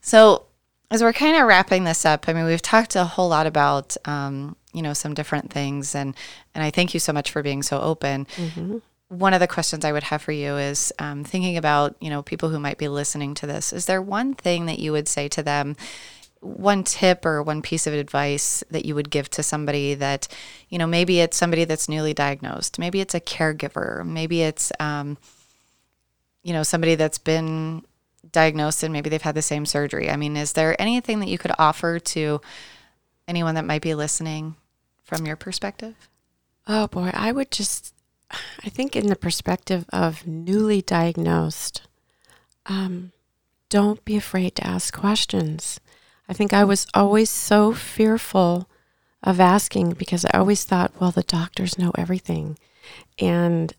so 0.01 0.45
as 0.91 1.01
we're 1.01 1.13
kind 1.13 1.35
of 1.37 1.47
wrapping 1.47 1.83
this 1.83 2.05
up 2.05 2.27
i 2.29 2.33
mean 2.33 2.45
we've 2.45 2.61
talked 2.61 2.95
a 2.95 3.03
whole 3.03 3.29
lot 3.29 3.45
about 3.47 3.95
um, 4.05 4.55
you 4.73 4.81
know 4.81 4.93
some 4.93 5.13
different 5.13 5.51
things 5.51 5.95
and 5.95 6.15
and 6.55 6.63
i 6.63 6.69
thank 6.71 6.93
you 6.93 6.99
so 6.99 7.11
much 7.13 7.29
for 7.31 7.43
being 7.43 7.61
so 7.61 7.79
open 7.81 8.25
Mm-hmm. 8.37 8.77
one 9.09 9.33
of 9.33 9.39
the 9.39 9.47
questions 9.47 9.85
I 9.85 9.91
would 9.91 10.03
have 10.03 10.21
for 10.23 10.31
you 10.31 10.57
is 10.57 10.91
um, 10.99 11.23
thinking 11.23 11.57
about 11.57 11.95
you 11.99 12.09
know 12.09 12.23
people 12.23 12.49
who 12.49 12.59
might 12.59 12.77
be 12.79 12.87
listening 12.87 13.35
to 13.35 13.45
this. 13.45 13.71
Is 13.73 13.85
there 13.85 14.01
one 14.01 14.33
thing 14.33 14.65
that 14.65 14.79
you 14.79 14.91
would 14.91 15.07
say 15.07 15.27
to 15.29 15.43
them, 15.43 15.75
one 16.43 16.83
tip 16.83 17.25
or 17.25 17.41
one 17.41 17.61
piece 17.61 17.87
of 17.87 17.93
advice 17.93 18.63
that 18.69 18.85
you 18.85 18.95
would 18.95 19.09
give 19.09 19.29
to 19.31 19.41
somebody 19.41 19.93
that 19.95 20.27
you 20.69 20.77
know 20.77 20.87
maybe 20.87 21.19
it's 21.19 21.37
somebody 21.37 21.63
that's 21.63 21.89
newly 21.89 22.13
diagnosed, 22.13 22.77
maybe 22.77 22.99
it's 23.01 23.15
a 23.15 23.21
caregiver, 23.21 24.05
maybe 24.05 24.41
it's 24.41 24.71
um, 24.79 25.17
you 26.43 26.53
know 26.53 26.63
somebody 26.63 26.95
that's 26.95 27.17
been 27.17 27.83
diagnosed 28.31 28.83
and 28.83 28.93
maybe 28.93 29.09
they've 29.09 29.21
had 29.21 29.35
the 29.35 29.41
same 29.41 29.65
surgery. 29.65 30.09
I 30.09 30.15
mean, 30.15 30.37
is 30.37 30.53
there 30.53 30.79
anything 30.81 31.19
that 31.19 31.29
you 31.29 31.37
could 31.37 31.51
offer 31.57 31.99
to 31.99 32.41
anyone 33.27 33.55
that 33.55 33.65
might 33.65 33.81
be 33.81 33.95
listening 33.95 34.55
from 35.03 35.25
your 35.25 35.35
perspective? 35.35 35.95
Oh 36.67 36.87
boy, 36.87 37.11
I 37.13 37.31
would 37.31 37.51
just, 37.51 37.93
I 38.31 38.69
think, 38.69 38.95
in 38.95 39.07
the 39.07 39.15
perspective 39.15 39.85
of 39.91 40.25
newly 40.25 40.81
diagnosed, 40.81 41.83
um, 42.65 43.11
don't 43.69 44.03
be 44.05 44.15
afraid 44.15 44.55
to 44.55 44.67
ask 44.67 44.93
questions. 44.93 45.79
I 46.27 46.33
think 46.33 46.53
I 46.53 46.63
was 46.63 46.87
always 46.93 47.29
so 47.29 47.73
fearful 47.73 48.69
of 49.21 49.39
asking 49.39 49.91
because 49.91 50.25
I 50.25 50.37
always 50.37 50.63
thought, 50.63 50.99
well, 50.99 51.11
the 51.11 51.23
doctors 51.23 51.77
know 51.77 51.91
everything. 51.97 52.57
And 53.19 53.73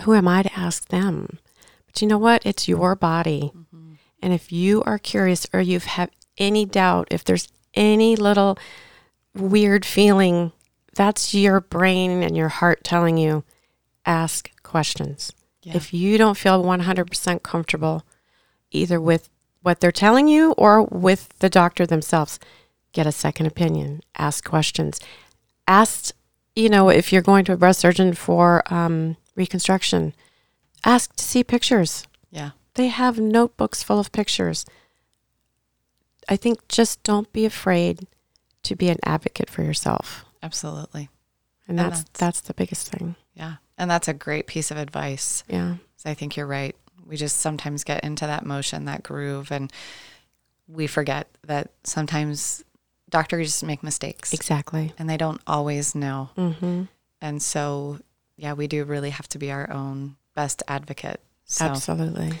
who 0.00 0.14
am 0.14 0.28
I 0.28 0.42
to 0.42 0.58
ask 0.58 0.88
them? 0.88 1.38
But 1.86 2.00
you 2.00 2.08
know 2.08 2.18
what? 2.18 2.44
It's 2.44 2.68
your 2.68 2.94
body. 2.94 3.52
Mm-hmm. 3.54 3.92
And 4.22 4.32
if 4.32 4.52
you 4.52 4.82
are 4.84 4.98
curious 4.98 5.46
or 5.52 5.60
you've 5.60 5.84
had 5.84 6.10
any 6.38 6.64
doubt, 6.64 7.08
if 7.10 7.24
there's 7.24 7.48
any 7.74 8.16
little 8.16 8.58
weird 9.34 9.84
feeling, 9.84 10.52
that's 10.94 11.34
your 11.34 11.60
brain 11.60 12.22
and 12.22 12.36
your 12.36 12.48
heart 12.48 12.84
telling 12.84 13.18
you 13.18 13.44
ask 14.04 14.50
questions. 14.62 15.32
Yeah. 15.62 15.76
If 15.76 15.92
you 15.92 16.18
don't 16.18 16.36
feel 16.36 16.62
100% 16.62 17.42
comfortable 17.42 18.04
either 18.70 19.00
with 19.00 19.28
what 19.68 19.80
they're 19.80 19.92
telling 19.92 20.28
you 20.28 20.52
or 20.52 20.84
with 20.84 21.28
the 21.40 21.50
doctor 21.50 21.84
themselves, 21.84 22.38
get 22.92 23.06
a 23.06 23.12
second 23.12 23.44
opinion, 23.44 24.00
ask 24.16 24.42
questions. 24.48 24.98
Ask, 25.66 26.14
you 26.56 26.70
know, 26.70 26.88
if 26.88 27.12
you're 27.12 27.20
going 27.20 27.44
to 27.44 27.52
a 27.52 27.56
breast 27.58 27.80
surgeon 27.80 28.14
for 28.14 28.62
um, 28.72 29.18
reconstruction, 29.36 30.14
ask 30.86 31.14
to 31.16 31.22
see 31.22 31.44
pictures. 31.44 32.06
Yeah. 32.30 32.52
They 32.76 32.86
have 32.88 33.18
notebooks 33.20 33.82
full 33.82 33.98
of 33.98 34.10
pictures. 34.10 34.64
I 36.30 36.36
think 36.36 36.66
just 36.68 37.02
don't 37.02 37.30
be 37.34 37.44
afraid 37.44 38.06
to 38.62 38.74
be 38.74 38.88
an 38.88 38.98
advocate 39.04 39.50
for 39.50 39.62
yourself. 39.62 40.24
Absolutely. 40.42 41.10
And 41.66 41.78
And 41.78 41.92
that's 41.92 42.00
that's- 42.04 42.18
that's 42.18 42.40
the 42.40 42.54
biggest 42.54 42.88
thing. 42.88 43.16
Yeah. 43.34 43.56
And 43.76 43.90
that's 43.90 44.08
a 44.08 44.14
great 44.14 44.46
piece 44.46 44.70
of 44.70 44.78
advice. 44.78 45.44
Yeah. 45.46 45.74
I 46.06 46.14
think 46.14 46.38
you're 46.38 46.46
right. 46.46 46.74
We 47.08 47.16
just 47.16 47.38
sometimes 47.38 47.84
get 47.84 48.04
into 48.04 48.26
that 48.26 48.44
motion, 48.44 48.84
that 48.84 49.02
groove, 49.02 49.50
and 49.50 49.72
we 50.66 50.86
forget 50.86 51.28
that 51.46 51.70
sometimes 51.84 52.62
doctors 53.08 53.62
make 53.62 53.82
mistakes 53.82 54.34
Exactly. 54.34 54.92
and 54.98 55.08
they 55.08 55.16
don't 55.16 55.40
always 55.46 55.94
know. 55.94 56.28
Mm-hmm. 56.36 56.82
And 57.22 57.42
so, 57.42 57.98
yeah, 58.36 58.52
we 58.52 58.66
do 58.66 58.84
really 58.84 59.10
have 59.10 59.28
to 59.30 59.38
be 59.38 59.50
our 59.50 59.70
own 59.70 60.16
best 60.34 60.62
advocate. 60.68 61.20
So 61.46 61.64
Absolutely. 61.64 62.38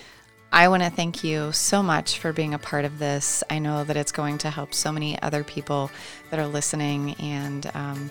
I 0.52 0.68
want 0.68 0.82
to 0.82 0.90
thank 0.90 1.24
you 1.24 1.52
so 1.52 1.82
much 1.82 2.18
for 2.18 2.32
being 2.32 2.54
a 2.54 2.58
part 2.58 2.84
of 2.84 2.98
this. 2.98 3.42
I 3.50 3.58
know 3.58 3.84
that 3.84 3.96
it's 3.96 4.12
going 4.12 4.38
to 4.38 4.50
help 4.50 4.72
so 4.72 4.92
many 4.92 5.20
other 5.20 5.44
people 5.44 5.90
that 6.30 6.38
are 6.38 6.46
listening, 6.46 7.14
and 7.14 7.70
um, 7.74 8.10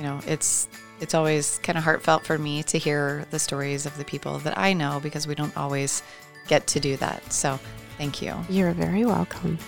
you 0.00 0.06
know, 0.06 0.20
it's 0.26 0.66
it's 1.00 1.14
always 1.14 1.60
kind 1.62 1.78
of 1.78 1.84
heartfelt 1.84 2.24
for 2.24 2.38
me 2.38 2.62
to 2.64 2.78
hear 2.78 3.26
the 3.30 3.38
stories 3.38 3.86
of 3.86 3.96
the 3.98 4.04
people 4.04 4.38
that 4.40 4.58
I 4.58 4.72
know 4.72 5.00
because 5.02 5.26
we 5.26 5.34
don't 5.34 5.56
always 5.56 6.02
get 6.48 6.66
to 6.68 6.80
do 6.80 6.96
that. 6.96 7.32
So, 7.32 7.60
thank 7.98 8.22
you. 8.22 8.34
You're 8.48 8.72
very 8.72 9.04
welcome. 9.04 9.58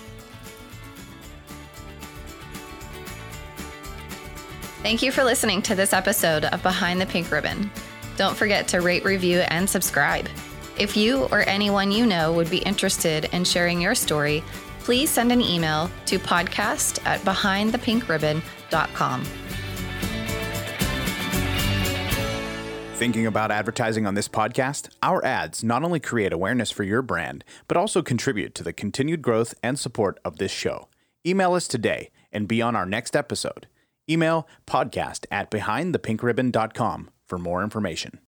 Thank 4.81 5.01
you 5.01 5.11
for 5.11 5.23
listening 5.23 5.61
to 5.63 5.75
this 5.75 5.93
episode 5.93 6.45
of 6.45 6.63
Behind 6.63 6.99
the 6.99 7.05
Pink 7.05 7.31
Ribbon. 7.31 7.71
Don't 8.17 8.35
forget 8.35 8.67
to 8.69 8.81
rate, 8.81 9.05
review, 9.05 9.39
and 9.47 9.69
subscribe. 9.69 10.27
If 10.77 10.97
you 10.97 11.25
or 11.25 11.47
anyone 11.47 11.91
you 11.91 12.05
know 12.05 12.33
would 12.33 12.49
be 12.49 12.57
interested 12.59 13.25
in 13.31 13.43
sharing 13.43 13.79
your 13.79 13.95
story, 13.95 14.43
please 14.79 15.09
send 15.09 15.31
an 15.31 15.41
email 15.41 15.89
to 16.07 16.19
podcast 16.19 16.99
at 17.05 17.21
behindthepinkribbon.com. 17.21 19.42
Thinking 23.03 23.27
about 23.27 23.51
advertising 23.51 24.07
on 24.07 24.13
this 24.13 24.29
podcast? 24.29 24.87
Our 25.03 25.25
ads 25.25 25.61
not 25.61 25.83
only 25.83 25.99
create 25.99 26.31
awareness 26.31 26.71
for 26.71 26.83
your 26.83 27.01
brand, 27.01 27.43
but 27.67 27.75
also 27.75 28.01
contribute 28.01 28.55
to 28.55 28.63
the 28.63 28.71
continued 28.71 29.21
growth 29.21 29.53
and 29.61 29.77
support 29.77 30.21
of 30.23 30.37
this 30.37 30.53
show. 30.53 30.87
Email 31.27 31.53
us 31.53 31.67
today 31.67 32.11
and 32.31 32.47
be 32.47 32.61
on 32.61 32.77
our 32.77 32.85
next 32.85 33.13
episode. 33.13 33.67
Email 34.09 34.47
podcast 34.65 35.25
at 35.29 35.51
behindthepinkribbon.com 35.51 37.09
for 37.27 37.37
more 37.37 37.61
information. 37.61 38.19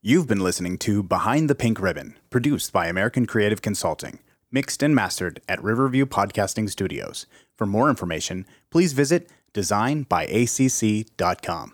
You've 0.00 0.26
been 0.26 0.40
listening 0.40 0.78
to 0.78 1.02
Behind 1.02 1.50
the 1.50 1.54
Pink 1.54 1.82
Ribbon, 1.82 2.16
produced 2.30 2.72
by 2.72 2.86
American 2.86 3.26
Creative 3.26 3.60
Consulting, 3.60 4.20
mixed 4.50 4.82
and 4.82 4.94
mastered 4.94 5.42
at 5.46 5.62
Riverview 5.62 6.06
Podcasting 6.06 6.70
Studios. 6.70 7.26
For 7.54 7.66
more 7.66 7.90
information, 7.90 8.46
please 8.70 8.94
visit 8.94 9.28
designbyacc.com. 9.52 11.72